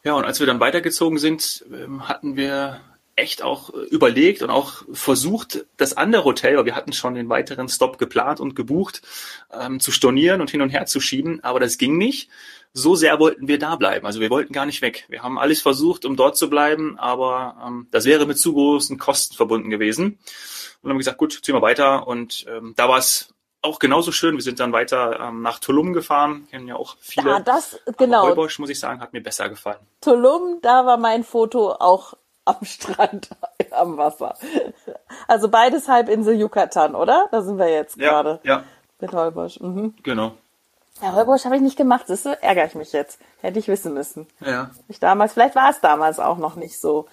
Ja, 0.03 0.15
und 0.15 0.25
als 0.25 0.41
wir 0.41 0.47
dann 0.47 0.61
weitergezogen 0.61 1.19
sind, 1.19 1.65
ähm, 1.73 2.09
hatten 2.09 2.37
wir 2.37 2.81
echt 3.17 3.43
auch 3.43 3.71
überlegt 3.71 4.43
und 4.43 4.51
auch 4.51 4.83
versucht, 4.93 5.65
das 5.77 5.97
andere 5.97 6.25
Hotel, 6.25 6.57
weil 6.57 6.65
wir 6.65 6.75
hatten 6.75 6.93
schon 6.93 7.15
den 7.15 7.29
weiteren 7.29 7.69
Stop 7.69 7.99
geplant 7.99 8.41
und 8.41 8.57
gebucht, 8.57 9.03
ähm, 9.53 9.79
zu 9.79 9.93
stornieren 9.93 10.41
und 10.41 10.51
hin 10.51 10.63
und 10.63 10.71
her 10.71 10.87
zu 10.87 11.01
schieben, 11.01 11.43
aber 11.45 11.61
das 11.61 11.79
ging 11.79 11.97
nicht 11.97 12.29
so 12.75 12.97
sehr 12.97 13.21
wollten 13.21 13.47
wir 13.47 13.59
da 13.59 13.76
bleiben. 13.76 14.05
Also 14.05 14.21
wir 14.21 14.31
wollten 14.31 14.53
gar 14.53 14.67
nicht 14.67 14.82
weg. 14.82 15.06
Wir 15.09 15.23
haben 15.23 15.38
alles 15.38 15.62
versucht, 15.62 16.05
um 16.05 16.17
dort 16.17 16.37
zu 16.37 16.50
bleiben, 16.50 16.99
aber 16.99 17.56
ähm, 17.65 17.87
das 17.93 18.05
wäre 18.05 18.27
mit 18.27 18.39
zu 18.39 18.53
großen 18.53 18.99
Kosten 18.99 19.37
verbunden 19.37 19.70
gewesen. 19.70 20.19
Und 20.82 20.91
haben 20.91 20.99
gesagt, 20.99 21.19
gut, 21.19 21.41
ziehen 21.43 21.55
wir 21.55 21.63
weiter. 21.63 22.06
Und 22.06 22.44
ähm, 22.49 22.75
da 22.77 22.89
war 22.89 22.99
es 22.99 23.32
auch 23.63 23.79
genauso 23.79 24.13
schön. 24.13 24.34
Wir 24.34 24.43
sind 24.43 24.60
dann 24.60 24.72
weiter 24.72 25.20
ähm, 25.20 25.41
nach 25.41 25.60
Tulum 25.60 25.93
gefahren. 25.93 26.49
Kennen 26.51 26.67
ja 26.67 26.75
auch 26.75 26.96
viele. 27.01 27.31
Ja, 27.31 27.41
das, 27.41 27.81
genau. 27.96 28.25
Heubosch, 28.25 28.58
muss 28.58 28.70
ich 28.70 28.81
sagen, 28.81 29.01
hat 29.01 29.13
mir 29.13 29.22
besser 29.22 29.49
gefallen. 29.49 29.79
Tulum, 30.01 30.58
da 30.60 30.84
war 30.84 30.96
mein 30.96 31.22
Foto 31.22 31.72
auch 31.72 32.15
am 32.44 32.65
Strand, 32.65 33.31
am 33.70 33.96
Wasser. 33.96 34.37
Also 35.29 35.49
beides 35.49 35.89
Halbinsel 35.89 36.39
Yucatan, 36.39 36.94
oder? 36.96 37.29
Da 37.31 37.41
sind 37.41 37.56
wir 37.56 37.70
jetzt 37.70 37.96
ja, 37.96 38.10
gerade. 38.10 38.41
Ja. 38.43 38.65
Mit 39.01 39.13
Heubosch. 39.13 39.60
Mhm. 39.60 39.94
Genau. 40.03 40.37
Ja, 41.03 41.13
Heubosch 41.15 41.44
habe 41.44 41.56
ich 41.56 41.63
nicht 41.63 41.77
gemacht, 41.77 42.05
das 42.08 42.24
ärgere 42.24 42.67
ich 42.67 42.74
mich 42.74 42.93
jetzt. 42.93 43.19
Hätte 43.41 43.58
ich 43.58 43.69
wissen 43.69 43.94
müssen. 43.94 44.27
Ja. 44.41 44.70
Ich 44.89 45.01
damals, 45.01 45.32
vielleicht 45.32 45.56
war 45.56 45.70
es 45.70 45.81
damals 45.81 46.20
auch 46.20 46.39
noch 46.39 46.55
nicht 46.56 46.81
so, 46.81 47.06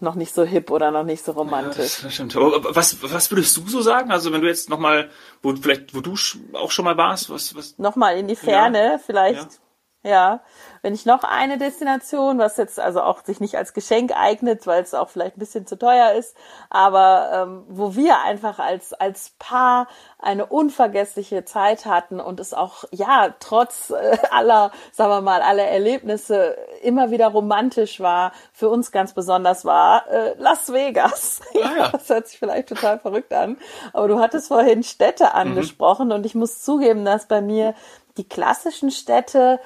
noch 0.00 0.14
nicht 0.14 0.34
so 0.34 0.44
hip 0.44 0.70
oder 0.70 0.90
noch 0.90 1.04
nicht 1.04 1.24
so 1.24 1.32
romantisch. 1.32 1.98
Ja, 1.98 2.04
das 2.04 2.14
stimmt. 2.14 2.34
Was, 2.34 3.02
was 3.02 3.30
würdest 3.30 3.56
du 3.56 3.68
so 3.68 3.80
sagen? 3.82 4.10
Also 4.10 4.32
wenn 4.32 4.40
du 4.40 4.48
jetzt 4.48 4.70
nochmal, 4.70 5.10
wo 5.42 5.54
vielleicht, 5.54 5.94
wo 5.94 6.00
du 6.00 6.14
auch 6.54 6.70
schon 6.70 6.84
mal 6.84 6.96
warst, 6.96 7.30
was, 7.30 7.54
was? 7.54 7.78
Nochmal 7.78 8.16
in 8.16 8.26
die 8.28 8.36
Ferne, 8.36 8.92
ja. 8.92 8.98
vielleicht. 8.98 9.52
Ja. 9.52 9.58
Ja. 10.06 10.40
Wenn 10.82 10.94
ich 10.94 11.04
noch 11.04 11.24
eine 11.24 11.58
Destination, 11.58 12.38
was 12.38 12.56
jetzt 12.56 12.78
also 12.78 13.02
auch 13.02 13.24
sich 13.24 13.40
nicht 13.40 13.56
als 13.56 13.74
Geschenk 13.74 14.12
eignet, 14.16 14.66
weil 14.66 14.82
es 14.82 14.94
auch 14.94 15.08
vielleicht 15.08 15.36
ein 15.36 15.40
bisschen 15.40 15.66
zu 15.66 15.76
teuer 15.76 16.12
ist, 16.12 16.36
aber 16.70 17.30
ähm, 17.32 17.64
wo 17.68 17.96
wir 17.96 18.20
einfach 18.20 18.60
als 18.60 18.92
als 18.92 19.32
Paar 19.40 19.88
eine 20.20 20.46
unvergessliche 20.46 21.44
Zeit 21.44 21.86
hatten 21.86 22.20
und 22.20 22.38
es 22.38 22.54
auch 22.54 22.84
ja 22.92 23.34
trotz 23.40 23.90
äh, 23.90 24.16
aller, 24.30 24.70
sagen 24.92 25.10
wir 25.10 25.20
mal, 25.22 25.42
aller 25.42 25.64
Erlebnisse 25.64 26.56
immer 26.82 27.10
wieder 27.10 27.28
romantisch 27.28 27.98
war, 27.98 28.30
für 28.52 28.68
uns 28.68 28.92
ganz 28.92 29.12
besonders 29.12 29.64
war 29.64 30.08
äh, 30.08 30.34
Las 30.38 30.72
Vegas. 30.72 31.40
Ah, 31.56 31.78
ja. 31.78 31.88
Das 31.88 32.08
hört 32.10 32.28
sich 32.28 32.38
vielleicht 32.38 32.68
total 32.68 32.98
verrückt 32.98 33.32
an, 33.32 33.56
aber 33.92 34.08
du 34.08 34.20
hattest 34.20 34.48
vorhin 34.48 34.82
Städte 34.82 35.24
mhm. 35.24 35.30
angesprochen 35.30 36.08
mhm. 36.08 36.14
und 36.14 36.26
ich 36.26 36.34
muss 36.34 36.62
zugeben, 36.62 37.04
dass 37.04 37.26
bei 37.26 37.40
mir 37.40 37.74
die 38.16 38.28
klassischen 38.28 38.90
Städte 38.90 39.60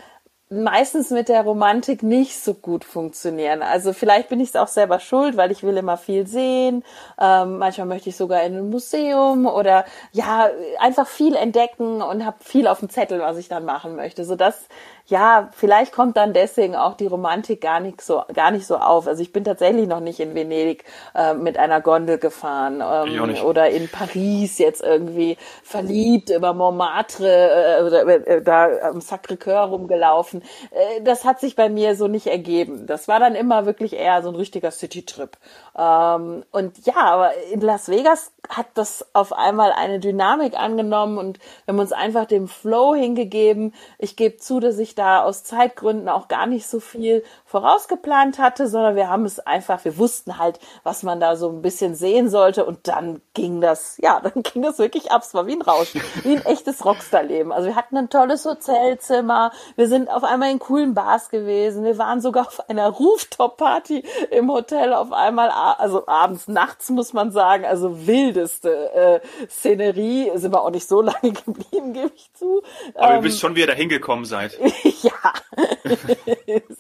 meistens 0.52 1.10
mit 1.10 1.28
der 1.28 1.42
Romantik 1.42 2.02
nicht 2.02 2.36
so 2.42 2.54
gut 2.54 2.84
funktionieren. 2.84 3.62
Also 3.62 3.92
vielleicht 3.92 4.28
bin 4.28 4.40
ich 4.40 4.48
es 4.48 4.56
auch 4.56 4.66
selber 4.66 4.98
schuld, 4.98 5.36
weil 5.36 5.52
ich 5.52 5.62
will 5.62 5.76
immer 5.76 5.96
viel 5.96 6.26
sehen. 6.26 6.82
Ähm, 7.20 7.58
manchmal 7.58 7.86
möchte 7.86 8.08
ich 8.08 8.16
sogar 8.16 8.42
in 8.42 8.56
ein 8.56 8.70
Museum 8.70 9.46
oder 9.46 9.84
ja 10.10 10.50
einfach 10.80 11.06
viel 11.06 11.36
entdecken 11.36 12.02
und 12.02 12.26
habe 12.26 12.38
viel 12.40 12.66
auf 12.66 12.80
dem 12.80 12.88
Zettel, 12.88 13.20
was 13.20 13.38
ich 13.38 13.48
dann 13.48 13.64
machen 13.64 13.94
möchte, 13.94 14.24
so 14.24 14.34
dass 14.34 14.66
ja, 15.10 15.48
vielleicht 15.52 15.92
kommt 15.92 16.16
dann 16.16 16.32
deswegen 16.32 16.76
auch 16.76 16.94
die 16.94 17.08
Romantik 17.08 17.60
gar 17.60 17.80
nicht 17.80 18.00
so, 18.00 18.22
gar 18.32 18.52
nicht 18.52 18.64
so 18.64 18.76
auf. 18.76 19.08
Also 19.08 19.20
ich 19.22 19.32
bin 19.32 19.42
tatsächlich 19.42 19.88
noch 19.88 19.98
nicht 19.98 20.20
in 20.20 20.36
Venedig 20.36 20.84
äh, 21.16 21.34
mit 21.34 21.58
einer 21.58 21.80
Gondel 21.80 22.18
gefahren 22.18 22.80
ähm, 22.80 23.44
oder 23.44 23.68
in 23.70 23.88
Paris 23.88 24.58
jetzt 24.58 24.82
irgendwie 24.82 25.36
verliebt 25.64 26.30
über 26.30 26.54
Montmartre 26.54 27.80
äh, 27.80 27.82
oder 27.82 28.06
äh, 28.06 28.42
da 28.42 28.68
am 28.82 29.00
Sacré-Cœur 29.00 29.68
rumgelaufen. 29.68 30.42
Äh, 30.70 31.02
das 31.02 31.24
hat 31.24 31.40
sich 31.40 31.56
bei 31.56 31.68
mir 31.68 31.96
so 31.96 32.06
nicht 32.06 32.28
ergeben. 32.28 32.86
Das 32.86 33.08
war 33.08 33.18
dann 33.18 33.34
immer 33.34 33.66
wirklich 33.66 33.94
eher 33.94 34.22
so 34.22 34.28
ein 34.28 34.36
richtiger 34.36 34.70
City-Trip. 34.70 35.36
Ähm, 35.76 36.44
und 36.52 36.86
ja, 36.86 36.96
aber 36.96 37.32
in 37.52 37.60
Las 37.60 37.88
Vegas 37.88 38.32
hat 38.48 38.66
das 38.74 39.06
auf 39.12 39.32
einmal 39.32 39.72
eine 39.72 39.98
Dynamik 39.98 40.56
angenommen 40.56 41.18
und 41.18 41.38
wir 41.64 41.72
haben 41.72 41.80
uns 41.80 41.92
einfach 41.92 42.26
dem 42.26 42.46
Flow 42.46 42.94
hingegeben. 42.94 43.74
Ich 43.98 44.14
gebe 44.14 44.36
zu, 44.36 44.60
dass 44.60 44.78
ich 44.78 44.94
da 45.00 45.22
aus 45.22 45.44
Zeitgründen 45.44 46.10
auch 46.10 46.28
gar 46.28 46.46
nicht 46.46 46.66
so 46.66 46.78
viel 46.78 47.24
vorausgeplant 47.46 48.38
hatte, 48.38 48.68
sondern 48.68 48.96
wir 48.96 49.08
haben 49.08 49.24
es 49.24 49.40
einfach, 49.40 49.82
wir 49.86 49.96
wussten 49.96 50.36
halt, 50.36 50.60
was 50.84 51.02
man 51.02 51.20
da 51.20 51.36
so 51.36 51.48
ein 51.48 51.62
bisschen 51.62 51.94
sehen 51.94 52.28
sollte 52.28 52.66
und 52.66 52.86
dann 52.86 53.22
ging 53.32 53.62
das, 53.62 53.96
ja, 53.98 54.20
dann 54.22 54.42
ging 54.42 54.60
das 54.62 54.78
wirklich 54.78 55.10
ab. 55.10 55.22
Es 55.22 55.32
war 55.32 55.46
wie 55.46 55.54
ein 55.54 55.62
Rauschen, 55.62 56.02
wie 56.22 56.36
ein 56.36 56.44
echtes 56.44 56.84
Rockstar-Leben. 56.84 57.50
Also 57.50 57.68
wir 57.68 57.76
hatten 57.76 57.96
ein 57.96 58.10
tolles 58.10 58.44
Hotelzimmer, 58.44 59.52
wir 59.76 59.88
sind 59.88 60.10
auf 60.10 60.22
einmal 60.22 60.50
in 60.50 60.58
coolen 60.58 60.92
Bars 60.92 61.30
gewesen, 61.30 61.82
wir 61.82 61.96
waren 61.96 62.20
sogar 62.20 62.46
auf 62.46 62.68
einer 62.68 62.88
Rooftop-Party 62.88 64.04
im 64.30 64.50
Hotel 64.50 64.92
auf 64.92 65.12
einmal, 65.12 65.48
also 65.48 66.06
abends, 66.06 66.46
nachts 66.46 66.90
muss 66.90 67.14
man 67.14 67.32
sagen, 67.32 67.64
also 67.64 68.06
wildeste 68.06 68.92
äh, 68.92 69.20
Szenerie, 69.48 70.30
sind 70.34 70.52
wir 70.52 70.60
auch 70.60 70.70
nicht 70.70 70.86
so 70.86 71.00
lange 71.00 71.32
geblieben, 71.32 71.94
gebe 71.94 72.12
ich 72.14 72.30
zu. 72.34 72.62
Aber 72.94 73.12
ähm, 73.12 73.16
ihr 73.16 73.24
wisst 73.24 73.40
schon, 73.40 73.56
wie 73.56 73.60
ihr 73.60 73.66
da 73.66 73.72
hingekommen 73.72 74.26
seid. 74.26 74.58
ja, 75.02 75.12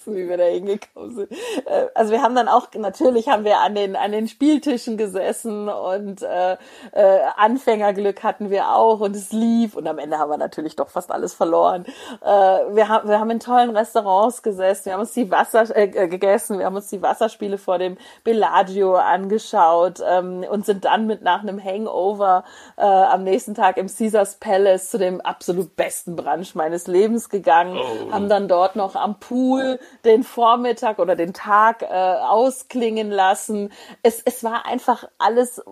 wie 0.06 0.28
wir 0.28 0.36
da 0.36 0.44
hingekommen 0.44 1.14
sind. 1.14 1.32
Äh, 1.32 1.86
also 1.94 2.12
wir 2.12 2.22
haben 2.22 2.34
dann 2.34 2.48
auch, 2.48 2.68
natürlich 2.74 3.28
haben 3.28 3.44
wir 3.44 3.58
an 3.58 3.74
den, 3.74 3.96
an 3.96 4.12
den 4.12 4.28
Spieltischen 4.28 4.96
gesessen 4.96 5.68
und 5.68 6.22
äh, 6.22 6.56
äh, 6.92 7.18
Anfängerglück 7.36 8.22
hatten 8.22 8.50
wir 8.50 8.74
auch 8.74 9.00
und 9.00 9.14
es 9.14 9.32
lief 9.32 9.76
und 9.76 9.86
am 9.86 9.98
Ende 9.98 10.18
haben 10.18 10.30
wir 10.30 10.38
natürlich 10.38 10.76
doch 10.76 10.88
fast 10.88 11.10
alles 11.10 11.34
verloren. 11.34 11.84
Äh, 12.22 12.26
wir, 12.26 12.88
haben 12.88 13.08
wir 13.08 13.20
haben 13.20 13.30
in 13.30 13.40
tollen 13.40 13.76
Restaurants 13.76 14.42
gesessen, 14.42 14.86
wir 14.86 14.92
haben 14.94 15.00
uns 15.00 15.12
die 15.12 15.30
Wasser 15.30 15.74
äh, 15.74 15.84
äh, 15.84 16.08
gegessen, 16.08 16.58
wir 16.58 16.66
haben 16.66 16.76
uns 16.76 16.88
die 16.88 17.02
Wasserspiele 17.02 17.58
vor 17.58 17.78
dem 17.78 17.96
Bellagio 18.24 18.96
angeschaut 18.96 20.00
ähm, 20.06 20.44
und 20.50 20.66
sind 20.66 20.84
dann 20.84 21.06
mit 21.06 21.22
nach 21.22 21.42
einem 21.42 21.62
Hangover 21.62 22.44
äh, 22.76 22.82
am 22.82 23.24
nächsten 23.24 23.54
Tag 23.54 23.76
im 23.76 23.86
Caesars 23.86 24.36
Palace 24.36 24.90
zu 24.90 24.98
dem 24.98 25.20
absolut 25.20 25.76
besten 25.76 26.16
Brunch 26.16 26.54
meines 26.54 26.86
Lebens 26.86 27.28
gegangen, 27.28 27.76
oh. 27.78 27.89
Haben 28.10 28.28
dann 28.28 28.48
dort 28.48 28.76
noch 28.76 28.96
am 28.96 29.18
Pool 29.18 29.78
den 30.04 30.22
Vormittag 30.22 30.98
oder 30.98 31.16
den 31.16 31.32
Tag 31.32 31.82
äh, 31.82 31.86
ausklingen 31.86 33.10
lassen. 33.10 33.72
Es, 34.02 34.22
es 34.24 34.42
war 34.44 34.66
einfach 34.66 35.04
alles 35.18 35.62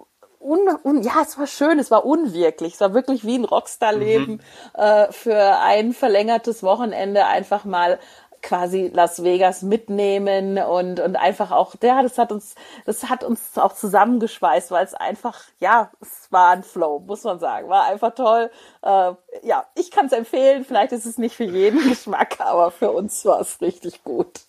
Un, 0.41 0.61
un, 0.85 1.03
ja, 1.03 1.21
es 1.21 1.37
war 1.37 1.49
schön, 1.49 1.81
es 1.81 1.91
war 1.91 2.05
unwirklich, 2.05 2.75
es 2.75 2.81
war 2.81 2.95
wirklich 2.95 3.25
wie 3.25 3.37
ein 3.37 3.45
Rockstar-Leben 3.45 4.35
mhm. 4.35 4.41
äh, 4.81 5.11
für 5.11 5.59
ein 5.59 5.93
verlängertes 5.93 6.63
Wochenende 6.63 7.27
einfach 7.27 7.65
mal 7.65 7.99
quasi 8.49 8.91
Las 8.93 9.23
Vegas 9.23 9.63
mitnehmen 9.63 10.59
und 10.59 11.01
und 11.01 11.17
einfach 11.17 11.51
auch 11.51 11.75
ja 11.83 12.03
das 12.03 12.17
hat 12.17 12.33
uns 12.33 12.55
das 12.87 13.11
hat 13.11 13.23
uns 13.23 13.59
auch 13.59 13.75
zusammengeschweißt 13.75 14.71
weil 14.71 14.85
es 14.85 14.95
einfach 14.95 15.39
ja 15.61 15.91
es 16.01 16.29
war 16.31 16.53
ein 16.53 16.63
Flow 16.63 17.01
muss 17.07 17.25
man 17.25 17.39
sagen 17.39 17.69
war 17.69 17.85
einfach 17.85 18.15
toll 18.15 18.51
äh, 18.83 19.13
ja 19.43 19.67
ich 19.75 19.91
kann 19.91 20.07
es 20.07 20.13
empfehlen 20.13 20.65
vielleicht 20.65 20.93
ist 20.93 21.05
es 21.05 21.19
nicht 21.19 21.37
für 21.37 21.45
jeden 21.45 21.87
Geschmack 21.89 22.39
aber 22.41 22.71
für 22.71 22.91
uns 22.91 23.25
war 23.27 23.41
es 23.41 23.61
richtig 23.61 24.03
gut 24.03 24.41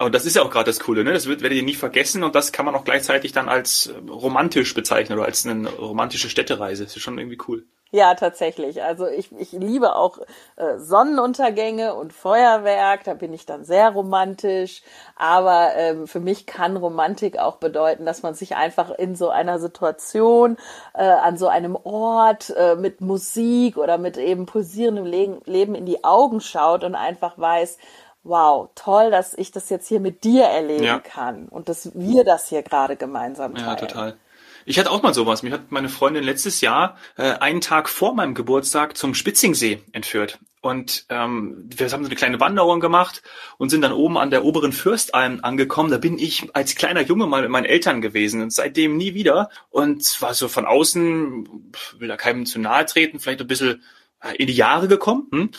und 0.00 0.14
das 0.14 0.24
ist 0.24 0.36
ja 0.36 0.42
auch 0.42 0.50
gerade 0.50 0.66
das 0.66 0.78
Coole, 0.78 1.02
ne? 1.02 1.12
Das 1.12 1.26
wird, 1.26 1.42
werdet 1.42 1.58
ihr 1.58 1.64
nie 1.64 1.74
vergessen 1.74 2.22
und 2.22 2.36
das 2.36 2.52
kann 2.52 2.64
man 2.64 2.76
auch 2.76 2.84
gleichzeitig 2.84 3.32
dann 3.32 3.48
als 3.48 3.92
romantisch 4.08 4.72
bezeichnen 4.72 5.18
oder 5.18 5.26
als 5.26 5.44
eine 5.44 5.68
romantische 5.68 6.30
Städtereise. 6.30 6.84
Das 6.84 6.94
ist 6.94 7.02
schon 7.02 7.18
irgendwie 7.18 7.38
cool. 7.48 7.66
Ja, 7.90 8.14
tatsächlich. 8.14 8.82
Also 8.82 9.06
ich, 9.06 9.32
ich 9.38 9.52
liebe 9.52 9.96
auch 9.96 10.18
äh, 10.56 10.76
Sonnenuntergänge 10.76 11.94
und 11.94 12.12
Feuerwerk, 12.12 13.04
da 13.04 13.14
bin 13.14 13.32
ich 13.32 13.46
dann 13.46 13.64
sehr 13.64 13.90
romantisch. 13.90 14.82
Aber 15.16 15.74
ähm, 15.74 16.06
für 16.06 16.20
mich 16.20 16.44
kann 16.44 16.76
Romantik 16.76 17.38
auch 17.38 17.56
bedeuten, 17.56 18.04
dass 18.04 18.22
man 18.22 18.34
sich 18.34 18.56
einfach 18.56 18.90
in 18.90 19.16
so 19.16 19.30
einer 19.30 19.58
Situation, 19.58 20.58
äh, 20.92 21.02
an 21.02 21.38
so 21.38 21.48
einem 21.48 21.76
Ort 21.76 22.50
äh, 22.50 22.76
mit 22.76 23.00
Musik 23.00 23.78
oder 23.78 23.96
mit 23.96 24.18
eben 24.18 24.44
pulsierendem 24.44 25.06
Le 25.06 25.40
Leben 25.46 25.74
in 25.74 25.86
die 25.86 26.04
Augen 26.04 26.40
schaut 26.40 26.84
und 26.84 26.94
einfach 26.94 27.38
weiß, 27.38 27.78
wow, 28.22 28.68
toll, 28.74 29.10
dass 29.10 29.32
ich 29.32 29.50
das 29.50 29.70
jetzt 29.70 29.88
hier 29.88 30.00
mit 30.00 30.24
dir 30.24 30.44
erleben 30.44 30.84
ja. 30.84 30.98
kann 30.98 31.48
und 31.48 31.70
dass 31.70 31.94
wir 31.94 32.24
das 32.24 32.48
hier 32.48 32.62
gerade 32.62 32.96
gemeinsam 32.96 33.54
teilen. 33.54 33.66
Ja, 33.66 33.74
total. 33.76 34.16
Ich 34.64 34.78
hatte 34.78 34.90
auch 34.90 35.02
mal 35.02 35.14
sowas. 35.14 35.42
Mich 35.42 35.52
hat 35.52 35.70
meine 35.70 35.88
Freundin 35.88 36.24
letztes 36.24 36.60
Jahr 36.60 36.96
äh, 37.16 37.32
einen 37.32 37.60
Tag 37.60 37.88
vor 37.88 38.14
meinem 38.14 38.34
Geburtstag 38.34 38.96
zum 38.96 39.14
Spitzingsee 39.14 39.82
entführt. 39.92 40.38
Und 40.60 41.06
ähm, 41.08 41.68
wir 41.74 41.90
haben 41.90 42.02
so 42.02 42.08
eine 42.08 42.16
kleine 42.16 42.40
Wanderung 42.40 42.80
gemacht 42.80 43.22
und 43.58 43.70
sind 43.70 43.82
dann 43.82 43.92
oben 43.92 44.18
an 44.18 44.30
der 44.30 44.44
oberen 44.44 44.72
Fürstalm 44.72 45.40
angekommen. 45.42 45.90
Da 45.90 45.98
bin 45.98 46.18
ich 46.18 46.48
als 46.54 46.74
kleiner 46.74 47.02
Junge 47.02 47.26
mal 47.26 47.42
mit 47.42 47.50
meinen 47.50 47.64
Eltern 47.64 48.00
gewesen 48.00 48.42
und 48.42 48.52
seitdem 48.52 48.96
nie 48.96 49.14
wieder. 49.14 49.50
Und 49.70 50.20
war 50.20 50.34
so 50.34 50.48
von 50.48 50.66
außen, 50.66 51.72
will 51.98 52.08
da 52.08 52.16
keinem 52.16 52.44
zu 52.44 52.58
nahe 52.58 52.86
treten, 52.86 53.20
vielleicht 53.20 53.40
ein 53.40 53.46
bisschen 53.46 53.82
äh, 54.20 54.34
in 54.36 54.48
die 54.48 54.54
Jahre 54.54 54.88
gekommen. 54.88 55.28
Hm? 55.30 55.50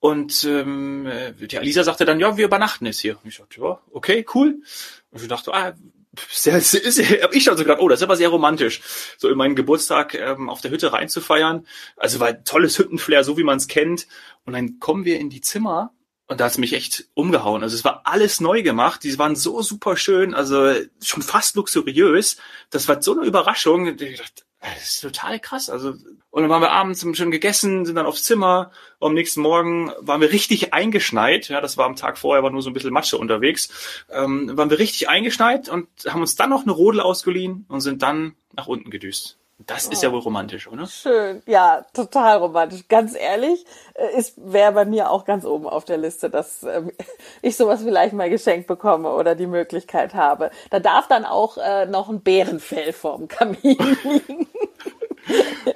Und 0.00 0.44
ähm, 0.44 1.06
äh, 1.06 1.32
die 1.32 1.58
Alisa 1.58 1.84
sagte 1.84 2.04
dann, 2.04 2.20
ja, 2.20 2.36
wir 2.36 2.44
übernachten 2.44 2.86
jetzt 2.86 3.00
hier. 3.00 3.16
Und 3.22 3.28
ich 3.28 3.38
dachte, 3.38 3.60
ja, 3.60 3.80
okay, 3.92 4.24
cool. 4.34 4.60
Und 5.10 5.22
ich 5.22 5.28
dachte, 5.28 5.52
ah, 5.54 5.74
sehr, 6.30 6.56
ist, 6.58 6.76
hab 7.22 7.34
ich 7.34 7.44
schon 7.44 7.56
so 7.56 7.64
gedacht, 7.64 7.80
oh, 7.80 7.88
das 7.88 8.00
ist 8.00 8.04
aber 8.04 8.16
sehr 8.16 8.28
romantisch, 8.28 8.80
so 9.16 9.28
in 9.28 9.36
meinen 9.36 9.56
Geburtstag 9.56 10.14
ähm, 10.14 10.48
auf 10.48 10.60
der 10.60 10.70
Hütte 10.70 10.92
reinzufeiern. 10.92 11.66
Also 11.96 12.20
war 12.20 12.44
tolles 12.44 12.78
Hüttenflair, 12.78 13.24
so 13.24 13.36
wie 13.38 13.44
man 13.44 13.58
es 13.58 13.68
kennt. 13.68 14.06
Und 14.44 14.52
dann 14.52 14.78
kommen 14.78 15.04
wir 15.04 15.18
in 15.18 15.30
die 15.30 15.40
Zimmer 15.40 15.92
und 16.28 16.40
da 16.40 16.44
hat's 16.44 16.58
mich 16.58 16.74
echt 16.74 17.06
umgehauen. 17.14 17.62
Also 17.62 17.74
es 17.74 17.84
war 17.84 18.02
alles 18.04 18.40
neu 18.40 18.62
gemacht. 18.62 19.02
Die 19.02 19.18
waren 19.18 19.34
so 19.34 19.62
super 19.62 19.96
schön, 19.96 20.34
also 20.34 20.74
schon 21.02 21.22
fast 21.22 21.56
luxuriös. 21.56 22.36
Das 22.70 22.86
war 22.86 23.00
so 23.00 23.12
eine 23.12 23.26
Überraschung. 23.26 23.98
Ich 23.98 24.18
dachte, 24.18 24.42
das 24.60 24.90
ist 24.90 25.00
total 25.00 25.38
krass. 25.38 25.70
Also, 25.70 25.94
und 26.30 26.42
dann 26.42 26.50
waren 26.50 26.62
wir 26.62 26.72
abends 26.72 27.06
schon 27.16 27.30
gegessen, 27.30 27.86
sind 27.86 27.94
dann 27.94 28.06
aufs 28.06 28.24
Zimmer. 28.24 28.70
Und 28.98 29.08
am 29.10 29.14
nächsten 29.14 29.40
Morgen 29.40 29.92
waren 30.00 30.20
wir 30.20 30.32
richtig 30.32 30.72
eingeschneit. 30.74 31.48
Ja, 31.48 31.60
das 31.60 31.76
war 31.76 31.86
am 31.86 31.96
Tag 31.96 32.18
vorher, 32.18 32.42
war 32.42 32.50
nur 32.50 32.62
so 32.62 32.70
ein 32.70 32.74
bisschen 32.74 32.92
Matsche 32.92 33.18
unterwegs. 33.18 34.04
Ähm, 34.10 34.56
waren 34.56 34.70
wir 34.70 34.78
richtig 34.78 35.08
eingeschneit 35.08 35.68
und 35.68 35.88
haben 36.08 36.20
uns 36.20 36.36
dann 36.36 36.50
noch 36.50 36.62
eine 36.62 36.72
Rodel 36.72 37.00
ausgeliehen 37.00 37.66
und 37.68 37.80
sind 37.80 38.02
dann 38.02 38.34
nach 38.52 38.66
unten 38.66 38.90
gedüst. 38.90 39.37
Das 39.66 39.86
ist 39.88 40.04
ja 40.04 40.12
wohl 40.12 40.20
romantisch, 40.20 40.68
oder? 40.68 40.86
Schön, 40.86 41.42
ja, 41.46 41.84
total 41.92 42.38
romantisch. 42.38 42.86
Ganz 42.88 43.16
ehrlich, 43.16 43.64
äh, 43.94 44.16
ist 44.16 44.34
wäre 44.36 44.70
bei 44.72 44.84
mir 44.84 45.10
auch 45.10 45.24
ganz 45.24 45.44
oben 45.44 45.68
auf 45.68 45.84
der 45.84 45.98
Liste, 45.98 46.30
dass 46.30 46.62
ähm, 46.62 46.92
ich 47.42 47.56
sowas 47.56 47.82
vielleicht 47.82 48.12
mal 48.12 48.30
geschenkt 48.30 48.68
bekomme 48.68 49.12
oder 49.12 49.34
die 49.34 49.48
Möglichkeit 49.48 50.14
habe. 50.14 50.50
Da 50.70 50.78
darf 50.78 51.08
dann 51.08 51.24
auch 51.24 51.58
äh, 51.58 51.86
noch 51.86 52.08
ein 52.08 52.20
Bärenfell 52.20 52.92
vorm 52.92 53.26
Kamin 53.26 53.58
liegen. 54.04 54.46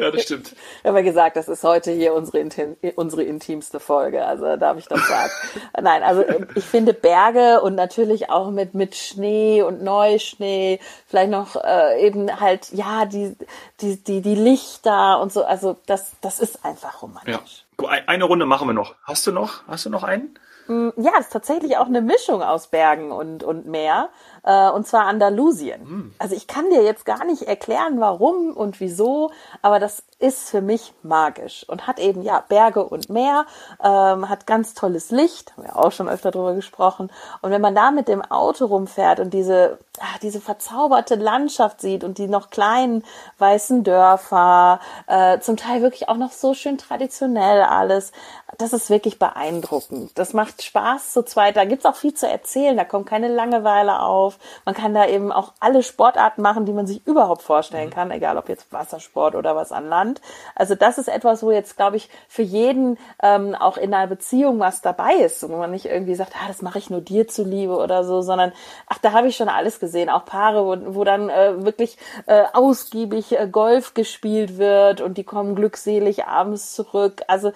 Ja, 0.02 0.10
das 0.10 0.22
stimmt. 0.22 0.54
Wir 0.82 0.88
haben 0.88 0.96
ja 0.96 1.02
gesagt, 1.02 1.36
das 1.36 1.48
ist 1.48 1.62
heute 1.62 1.92
hier 1.92 2.12
unsere, 2.12 2.38
intim, 2.38 2.76
unsere 2.96 3.22
intimste 3.22 3.78
Folge, 3.78 4.24
also 4.24 4.56
darf 4.56 4.76
ich 4.78 4.86
das 4.86 5.06
sagen. 5.06 5.30
Nein, 5.80 6.02
also 6.02 6.22
äh, 6.22 6.46
ich 6.56 6.64
finde 6.64 6.92
Berge 6.92 7.60
und 7.60 7.74
natürlich 7.74 8.30
auch 8.30 8.50
mit, 8.50 8.74
mit 8.74 8.96
Schnee 8.96 9.62
und 9.62 9.82
Neuschnee, 9.82 10.80
vielleicht 11.06 11.30
noch 11.30 11.56
äh, 11.56 12.04
eben 12.04 12.40
halt, 12.40 12.72
ja, 12.72 13.04
die, 13.04 13.36
die, 13.80 14.02
die, 14.02 14.20
die 14.22 14.34
Lichter 14.34 15.20
und 15.20 15.32
so, 15.32 15.44
also 15.44 15.76
das, 15.86 16.12
das 16.20 16.40
ist 16.40 16.64
einfach 16.64 17.02
romantisch. 17.02 17.64
Ja. 17.80 17.88
Eine 18.06 18.24
Runde 18.24 18.46
machen 18.46 18.68
wir 18.68 18.74
noch. 18.74 18.94
Hast 19.04 19.26
du 19.26 19.32
noch, 19.32 19.66
hast 19.66 19.86
du 19.86 19.90
noch 19.90 20.04
einen? 20.04 20.38
Mm, 20.66 20.90
ja, 20.96 21.12
es 21.18 21.26
ist 21.26 21.32
tatsächlich 21.32 21.76
auch 21.76 21.86
eine 21.86 22.00
Mischung 22.00 22.42
aus 22.42 22.68
Bergen 22.68 23.10
und, 23.12 23.42
und 23.42 23.66
Meer, 23.66 24.10
äh, 24.44 24.70
und 24.70 24.86
zwar 24.86 25.06
Andalusien. 25.06 25.82
Mhm. 25.84 26.14
Also 26.18 26.34
ich 26.34 26.46
kann 26.46 26.68
dir 26.70 26.82
jetzt 26.82 27.04
gar 27.04 27.24
nicht 27.24 27.42
erklären, 27.42 28.00
warum 28.00 28.56
und 28.56 28.80
wieso, 28.80 29.30
aber 29.60 29.78
das 29.78 30.02
ist 30.18 30.50
für 30.50 30.60
mich 30.60 30.94
magisch 31.02 31.68
und 31.68 31.86
hat 31.86 31.98
eben 31.98 32.22
ja 32.22 32.44
Berge 32.48 32.84
und 32.84 33.10
Meer, 33.10 33.46
ähm, 33.82 34.28
hat 34.28 34.46
ganz 34.46 34.74
tolles 34.74 35.10
Licht, 35.10 35.52
haben 35.56 35.64
wir 35.64 35.76
auch 35.76 35.92
schon 35.92 36.08
öfter 36.08 36.30
drüber 36.30 36.54
gesprochen. 36.54 37.10
Und 37.40 37.50
wenn 37.50 37.60
man 37.60 37.74
da 37.74 37.90
mit 37.90 38.08
dem 38.08 38.22
Auto 38.22 38.66
rumfährt 38.66 39.20
und 39.20 39.34
diese 39.34 39.78
ach, 40.00 40.18
diese 40.18 40.40
verzauberte 40.40 41.16
Landschaft 41.16 41.80
sieht 41.80 42.04
und 42.04 42.18
die 42.18 42.26
noch 42.26 42.50
kleinen 42.50 43.04
weißen 43.38 43.84
Dörfer, 43.84 44.80
äh, 45.06 45.38
zum 45.40 45.56
Teil 45.56 45.82
wirklich 45.82 46.08
auch 46.08 46.16
noch 46.16 46.32
so 46.32 46.54
schön 46.54 46.78
traditionell 46.78 47.62
alles. 47.62 48.12
Das 48.58 48.72
ist 48.72 48.90
wirklich 48.90 49.18
beeindruckend. 49.18 50.12
Das 50.18 50.32
macht 50.32 50.62
Spaß 50.62 51.12
zu 51.12 51.22
zweit. 51.24 51.56
Da 51.56 51.64
gibt's 51.64 51.86
auch 51.86 51.96
viel 51.96 52.14
zu 52.14 52.28
erzählen. 52.28 52.76
Da 52.76 52.84
kommt 52.84 53.06
keine 53.06 53.28
Langeweile 53.28 54.00
auf. 54.00 54.31
Man 54.64 54.74
kann 54.74 54.94
da 54.94 55.06
eben 55.06 55.32
auch 55.32 55.52
alle 55.60 55.82
Sportarten 55.82 56.42
machen, 56.42 56.66
die 56.66 56.72
man 56.72 56.86
sich 56.86 57.06
überhaupt 57.06 57.42
vorstellen 57.42 57.88
mhm. 57.88 57.92
kann, 57.92 58.10
egal 58.10 58.36
ob 58.38 58.48
jetzt 58.48 58.72
Wassersport 58.72 59.34
oder 59.34 59.56
was 59.56 59.72
an 59.72 59.88
Land. 59.88 60.20
Also 60.54 60.74
das 60.74 60.98
ist 60.98 61.08
etwas, 61.08 61.42
wo 61.42 61.50
jetzt, 61.50 61.76
glaube 61.76 61.96
ich, 61.96 62.08
für 62.28 62.42
jeden 62.42 62.98
ähm, 63.22 63.54
auch 63.54 63.76
in 63.76 63.94
einer 63.94 64.06
Beziehung 64.06 64.58
was 64.60 64.80
dabei 64.80 65.14
ist, 65.14 65.48
wo 65.48 65.56
man 65.56 65.70
nicht 65.70 65.86
irgendwie 65.86 66.14
sagt, 66.14 66.32
ah, 66.36 66.48
das 66.48 66.62
mache 66.62 66.78
ich 66.78 66.90
nur 66.90 67.00
dir 67.00 67.28
zuliebe 67.28 67.76
oder 67.76 68.04
so, 68.04 68.22
sondern 68.22 68.52
ach, 68.86 68.98
da 68.98 69.12
habe 69.12 69.28
ich 69.28 69.36
schon 69.36 69.48
alles 69.48 69.80
gesehen. 69.80 70.10
Auch 70.10 70.24
Paare, 70.24 70.64
wo, 70.64 70.94
wo 70.94 71.04
dann 71.04 71.28
äh, 71.28 71.64
wirklich 71.64 71.98
äh, 72.26 72.44
ausgiebig 72.52 73.38
äh, 73.38 73.48
Golf 73.48 73.94
gespielt 73.94 74.58
wird 74.58 75.00
und 75.00 75.18
die 75.18 75.24
kommen 75.24 75.54
glückselig 75.54 76.24
abends 76.24 76.72
zurück. 76.72 77.22
Also 77.26 77.52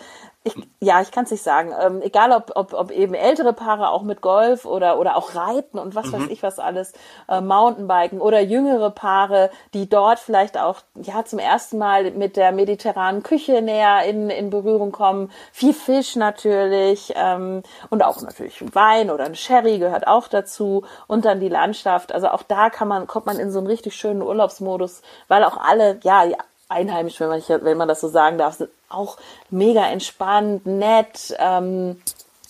ich, 0.47 0.55
ja, 0.81 1.01
ich 1.03 1.11
kann 1.11 1.25
es 1.25 1.33
nicht 1.33 1.43
sagen. 1.43 1.75
Ähm, 1.79 2.01
egal, 2.01 2.31
ob, 2.31 2.53
ob, 2.55 2.73
ob 2.73 2.91
eben 2.93 3.15
ältere 3.15 3.53
Paare 3.53 3.91
auch 3.91 4.03
mit 4.03 4.21
Golf 4.21 4.65
oder, 4.65 4.99
oder 4.99 5.17
auch 5.17 5.35
Reiten 5.35 5.79
und 5.79 5.97
was 5.97 6.07
mhm. 6.07 6.13
weiß 6.13 6.23
ich 6.31 6.43
was 6.43 6.61
alles, 6.61 6.93
äh, 7.29 7.41
Mountainbiken 7.41 8.21
oder 8.21 8.41
jüngere 8.41 8.91
Paare, 8.91 9.51
die 9.75 9.89
dort 9.89 10.21
vielleicht 10.21 10.57
auch 10.57 10.83
ja 10.95 11.25
zum 11.25 11.41
ersten 11.41 11.79
Mal 11.79 12.13
mit 12.13 12.37
der 12.37 12.53
mediterranen 12.53 13.25
Küche 13.25 13.61
näher 13.61 14.05
in, 14.05 14.31
in 14.31 14.51
Berührung 14.51 14.93
kommen. 14.93 15.33
Viel 15.53 15.75
Fisch 15.75 16.15
natürlich 16.15 17.13
ähm, 17.17 17.65
und 17.91 18.05
auch 18.05 18.23
natürlich 18.23 18.63
Wein 18.75 19.11
oder 19.11 19.25
ein 19.25 19.35
Sherry 19.35 19.79
gehört 19.79 20.07
auch 20.07 20.29
dazu 20.29 20.85
und 21.09 21.25
dann 21.25 21.41
die 21.41 21.49
Landschaft. 21.49 22.13
Also 22.13 22.29
auch 22.29 22.45
da 22.45 22.71
kann 22.71 22.87
man, 22.87 23.09
kommt 23.09 23.27
man 23.27 23.41
in 23.41 23.51
so 23.51 23.59
einen 23.59 23.67
richtig 23.67 23.97
schönen 23.97 24.23
Urlaubsmodus, 24.23 25.03
weil 25.27 25.43
auch 25.43 25.57
alle, 25.57 25.99
ja, 26.05 26.25
einheimisch, 26.69 27.21
wenn 27.21 27.29
man, 27.29 27.43
wenn 27.49 27.77
man 27.77 27.89
das 27.89 28.01
so 28.01 28.09
sagen 28.09 28.39
darf, 28.39 28.55
sind 28.55 28.71
auch 28.89 29.19
mega 29.51 29.87
entspannt, 29.89 30.67
nett. 30.67 31.35
Ähm, 31.39 32.01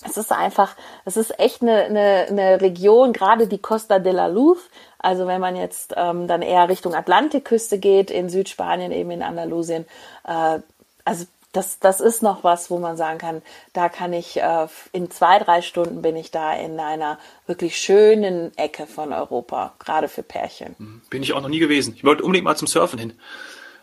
es 0.04 0.16
ist 0.16 0.32
einfach, 0.32 0.76
es 1.04 1.16
ist 1.16 1.38
echt 1.38 1.62
eine, 1.62 1.84
eine, 1.84 2.26
eine 2.28 2.60
Region, 2.60 3.12
gerade 3.12 3.46
die 3.46 3.58
Costa 3.58 3.98
de 3.98 4.12
la 4.12 4.26
Luz. 4.26 4.58
Also 4.98 5.26
wenn 5.26 5.40
man 5.40 5.56
jetzt 5.56 5.94
ähm, 5.96 6.26
dann 6.26 6.42
eher 6.42 6.68
Richtung 6.68 6.94
Atlantikküste 6.94 7.78
geht, 7.78 8.10
in 8.10 8.28
Südspanien, 8.28 8.92
eben 8.92 9.10
in 9.10 9.22
Andalusien, 9.22 9.86
äh, 10.24 10.60
also 11.04 11.26
das, 11.52 11.78
das 11.78 12.00
ist 12.00 12.22
noch 12.22 12.44
was, 12.44 12.70
wo 12.70 12.78
man 12.78 12.96
sagen 12.96 13.18
kann, 13.18 13.42
da 13.72 13.88
kann 13.88 14.12
ich 14.12 14.36
äh, 14.40 14.66
in 14.92 15.10
zwei, 15.10 15.38
drei 15.38 15.62
Stunden 15.62 16.02
bin 16.02 16.14
ich 16.16 16.30
da 16.30 16.54
in 16.54 16.78
einer 16.78 17.18
wirklich 17.46 17.78
schönen 17.78 18.56
Ecke 18.58 18.86
von 18.86 19.12
Europa, 19.12 19.74
gerade 19.78 20.08
für 20.08 20.22
Pärchen. 20.22 21.02
Bin 21.08 21.22
ich 21.22 21.32
auch 21.32 21.40
noch 21.40 21.48
nie 21.48 21.58
gewesen. 21.58 21.94
Ich 21.96 22.04
wollte 22.04 22.24
unbedingt 22.24 22.44
mal 22.44 22.56
zum 22.56 22.68
Surfen 22.68 22.98
hin. 22.98 23.18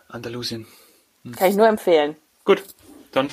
Andalusien. 0.08 0.66
Hm. 1.24 1.32
Kann 1.32 1.50
ich 1.50 1.56
nur 1.56 1.66
empfehlen. 1.66 2.16
Gut, 2.44 2.62
dann 3.12 3.28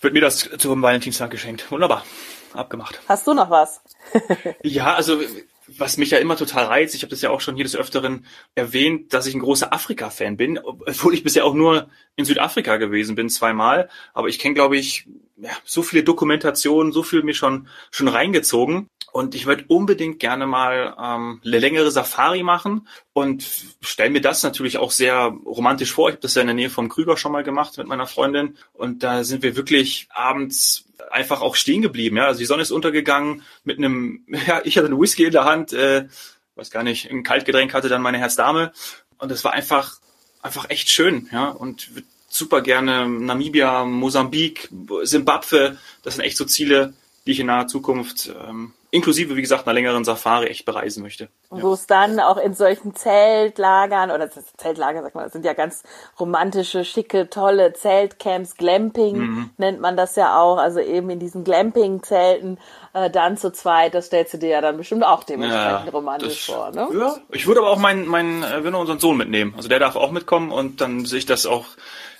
wird 0.00 0.14
mir 0.14 0.20
das 0.20 0.48
zum 0.58 0.82
Valentinstag 0.82 1.30
geschenkt. 1.30 1.70
Wunderbar. 1.70 2.04
Abgemacht. 2.52 3.00
Hast 3.08 3.26
du 3.26 3.34
noch 3.34 3.50
was? 3.50 3.82
ja, 4.62 4.94
also 4.94 5.20
was 5.68 5.96
mich 5.96 6.10
ja 6.10 6.18
immer 6.18 6.36
total 6.36 6.66
reizt, 6.66 6.94
ich 6.94 7.02
habe 7.02 7.10
das 7.10 7.20
ja 7.22 7.30
auch 7.30 7.40
schon 7.40 7.56
hier 7.56 7.64
des 7.64 7.76
Öfteren 7.76 8.24
erwähnt, 8.54 9.12
dass 9.12 9.26
ich 9.26 9.34
ein 9.34 9.40
großer 9.40 9.72
Afrika-Fan 9.72 10.36
bin, 10.36 10.58
obwohl 10.58 11.12
ich 11.12 11.24
bisher 11.24 11.44
auch 11.44 11.54
nur 11.54 11.90
in 12.14 12.24
Südafrika 12.24 12.76
gewesen 12.76 13.16
bin, 13.16 13.28
zweimal. 13.28 13.90
Aber 14.14 14.28
ich 14.28 14.38
kenne, 14.38 14.54
glaube 14.54 14.76
ich, 14.76 15.08
ja, 15.36 15.50
so 15.64 15.82
viele 15.82 16.02
Dokumentationen, 16.02 16.92
so 16.92 17.02
viel 17.02 17.22
mir 17.22 17.34
schon, 17.34 17.68
schon 17.90 18.08
reingezogen. 18.08 18.88
Und 19.12 19.34
ich 19.34 19.46
würde 19.46 19.64
unbedingt 19.68 20.18
gerne 20.18 20.46
mal 20.46 20.94
ähm, 21.02 21.40
eine 21.42 21.58
längere 21.58 21.90
Safari 21.90 22.42
machen 22.42 22.86
und 23.14 23.46
stelle 23.80 24.10
mir 24.10 24.20
das 24.20 24.42
natürlich 24.42 24.76
auch 24.76 24.90
sehr 24.90 25.34
romantisch 25.46 25.92
vor. 25.92 26.08
Ich 26.08 26.14
habe 26.14 26.22
das 26.22 26.34
ja 26.34 26.42
in 26.42 26.48
der 26.48 26.54
Nähe 26.54 26.70
vom 26.70 26.88
Krüger 26.88 27.16
schon 27.16 27.32
mal 27.32 27.42
gemacht 27.42 27.78
mit 27.78 27.86
meiner 27.86 28.06
Freundin. 28.06 28.58
Und 28.74 29.02
da 29.02 29.24
sind 29.24 29.42
wir 29.42 29.56
wirklich 29.56 30.08
abends 30.10 30.84
einfach 31.10 31.40
auch 31.40 31.54
stehen 31.54 31.80
geblieben. 31.80 32.18
Ja? 32.18 32.26
Also 32.26 32.40
die 32.40 32.46
Sonne 32.46 32.62
ist 32.62 32.70
untergegangen 32.70 33.42
mit 33.64 33.78
einem, 33.78 34.24
ja, 34.46 34.60
ich 34.64 34.76
hatte 34.76 34.88
einen 34.88 35.00
Whisky 35.00 35.24
in 35.24 35.32
der 35.32 35.44
Hand, 35.44 35.72
äh, 35.72 36.08
weiß 36.56 36.70
gar 36.70 36.82
nicht, 36.82 37.10
ein 37.10 37.22
Kaltgetränk 37.22 37.72
hatte 37.72 37.88
dann 37.88 38.02
meine 38.02 38.18
Herzdame. 38.18 38.72
Und 39.18 39.32
es 39.32 39.44
war 39.44 39.52
einfach, 39.52 39.98
einfach 40.42 40.68
echt 40.68 40.90
schön, 40.90 41.28
ja. 41.32 41.48
Und 41.48 41.90
super 42.36 42.60
gerne 42.60 43.08
Namibia, 43.08 43.84
Mosambik, 43.84 44.68
Simbabwe, 45.02 45.78
das 46.02 46.16
sind 46.16 46.24
echt 46.24 46.36
so 46.36 46.44
Ziele, 46.44 46.94
die 47.26 47.32
ich 47.32 47.40
in 47.40 47.46
naher 47.46 47.66
Zukunft 47.66 48.30
ähm, 48.48 48.72
inklusive, 48.90 49.36
wie 49.36 49.42
gesagt, 49.42 49.66
einer 49.66 49.74
längeren 49.74 50.04
Safari 50.04 50.46
echt 50.46 50.64
bereisen 50.64 51.02
möchte. 51.02 51.28
Wo 51.50 51.68
ja. 51.68 51.74
es 51.74 51.86
dann 51.86 52.18
auch 52.20 52.38
in 52.38 52.54
solchen 52.54 52.94
Zeltlagern, 52.94 54.10
oder 54.10 54.30
Zeltlager, 54.30 55.02
sag 55.02 55.14
mal, 55.14 55.24
das 55.24 55.32
sind 55.32 55.44
ja 55.44 55.52
ganz 55.52 55.82
romantische, 56.18 56.84
schicke, 56.84 57.28
tolle 57.28 57.72
Zeltcamps, 57.72 58.56
Glamping 58.56 59.16
mhm. 59.16 59.50
nennt 59.58 59.80
man 59.80 59.96
das 59.96 60.16
ja 60.16 60.40
auch, 60.40 60.58
also 60.58 60.80
eben 60.80 61.10
in 61.10 61.18
diesen 61.18 61.44
Glamping-Zelten 61.44 62.58
äh, 62.94 63.10
dann 63.10 63.36
zu 63.36 63.52
zweit, 63.52 63.94
das 63.94 64.06
stellst 64.06 64.34
du 64.34 64.38
dir 64.38 64.48
ja 64.48 64.60
dann 64.60 64.76
bestimmt 64.76 65.04
auch 65.04 65.24
dementsprechend 65.24 65.86
ja, 65.86 65.90
romantisch 65.92 66.46
das, 66.46 66.56
vor, 66.56 66.70
ne? 66.70 66.88
Ja, 66.98 67.16
ich 67.32 67.46
würde 67.46 67.60
aber 67.60 67.70
auch 67.70 67.78
meinen, 67.78 68.06
meinen, 68.06 68.42
äh, 68.42 68.64
wir 68.64 68.76
unseren 68.76 68.98
Sohn 68.98 69.16
mitnehmen, 69.16 69.54
also 69.56 69.68
der 69.68 69.78
darf 69.78 69.96
auch 69.96 70.10
mitkommen 70.10 70.52
und 70.52 70.80
dann 70.80 71.04
sehe 71.04 71.18
ich 71.18 71.26
das 71.26 71.46
auch 71.46 71.66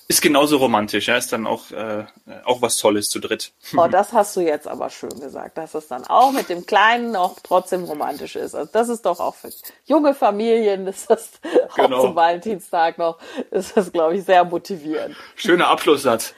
ist 0.09 0.23
genauso 0.23 0.59
romantisch, 0.59 1.09
ja, 1.09 1.17
ist 1.17 1.33
dann 1.33 1.47
auch, 1.47 1.71
äh, 1.73 2.05
auch 2.45 2.63
was 2.63 2.77
Tolles 2.77 3.11
zu 3.11 3.19
dritt. 3.19 3.53
Oh, 3.77 3.89
das 3.89 4.13
hast 4.13 4.37
du 4.37 4.41
jetzt 4.41 4.69
aber 4.69 4.89
schön 4.89 5.19
gesagt, 5.19 5.59
dass 5.59 5.75
es 5.75 5.89
dann 5.89 6.05
auch 6.05 6.31
mit 6.31 6.49
dem 6.49 6.65
Kleinen 6.65 7.11
noch 7.11 7.37
trotzdem 7.43 7.85
romantisch 7.85 8.37
ist. 8.37 8.55
Also 8.55 8.71
das 8.73 8.89
ist 8.89 9.05
doch 9.05 9.19
auch 9.19 9.35
für 9.35 9.51
junge 9.85 10.15
Familien, 10.15 10.87
ist 10.87 11.11
das 11.11 11.33
genau. 11.75 11.97
auch 11.97 12.03
zum 12.03 12.15
Valentinstag 12.15 12.99
noch, 12.99 13.19
ist 13.51 13.77
das, 13.77 13.91
glaube 13.91 14.17
ich, 14.17 14.25
sehr 14.25 14.45
motivierend. 14.45 15.17
Schöner 15.35 15.69
Abschlusssatz. 15.69 16.35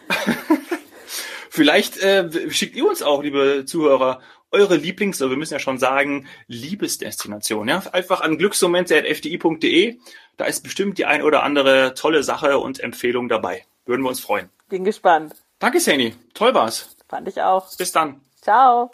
Vielleicht 1.50 1.98
äh, 1.98 2.50
schickt 2.50 2.76
ihr 2.76 2.86
uns 2.88 3.02
auch, 3.02 3.22
liebe 3.22 3.64
Zuhörer, 3.66 4.20
eure 4.50 4.76
Lieblings, 4.76 5.20
oder 5.20 5.30
wir 5.30 5.36
müssen 5.36 5.54
ja 5.54 5.60
schon 5.60 5.78
sagen, 5.78 6.26
Liebesdestination. 6.46 7.68
Ja? 7.68 7.82
Einfach 7.92 8.20
an 8.20 8.38
glücksmomente.fdi.de. 8.38 9.98
Da 10.36 10.44
ist 10.44 10.62
bestimmt 10.62 10.98
die 10.98 11.06
ein 11.06 11.22
oder 11.22 11.42
andere 11.42 11.94
tolle 11.94 12.22
Sache 12.22 12.58
und 12.58 12.80
Empfehlung 12.80 13.28
dabei. 13.28 13.64
Würden 13.84 14.02
wir 14.02 14.08
uns 14.08 14.20
freuen. 14.20 14.50
Bin 14.68 14.84
gespannt. 14.84 15.34
Danke, 15.58 15.80
Sani. 15.80 16.14
Toll 16.34 16.54
war's. 16.54 16.96
Fand 17.08 17.26
ich 17.28 17.40
auch. 17.40 17.74
Bis 17.76 17.92
dann. 17.92 18.20
Ciao. 18.40 18.90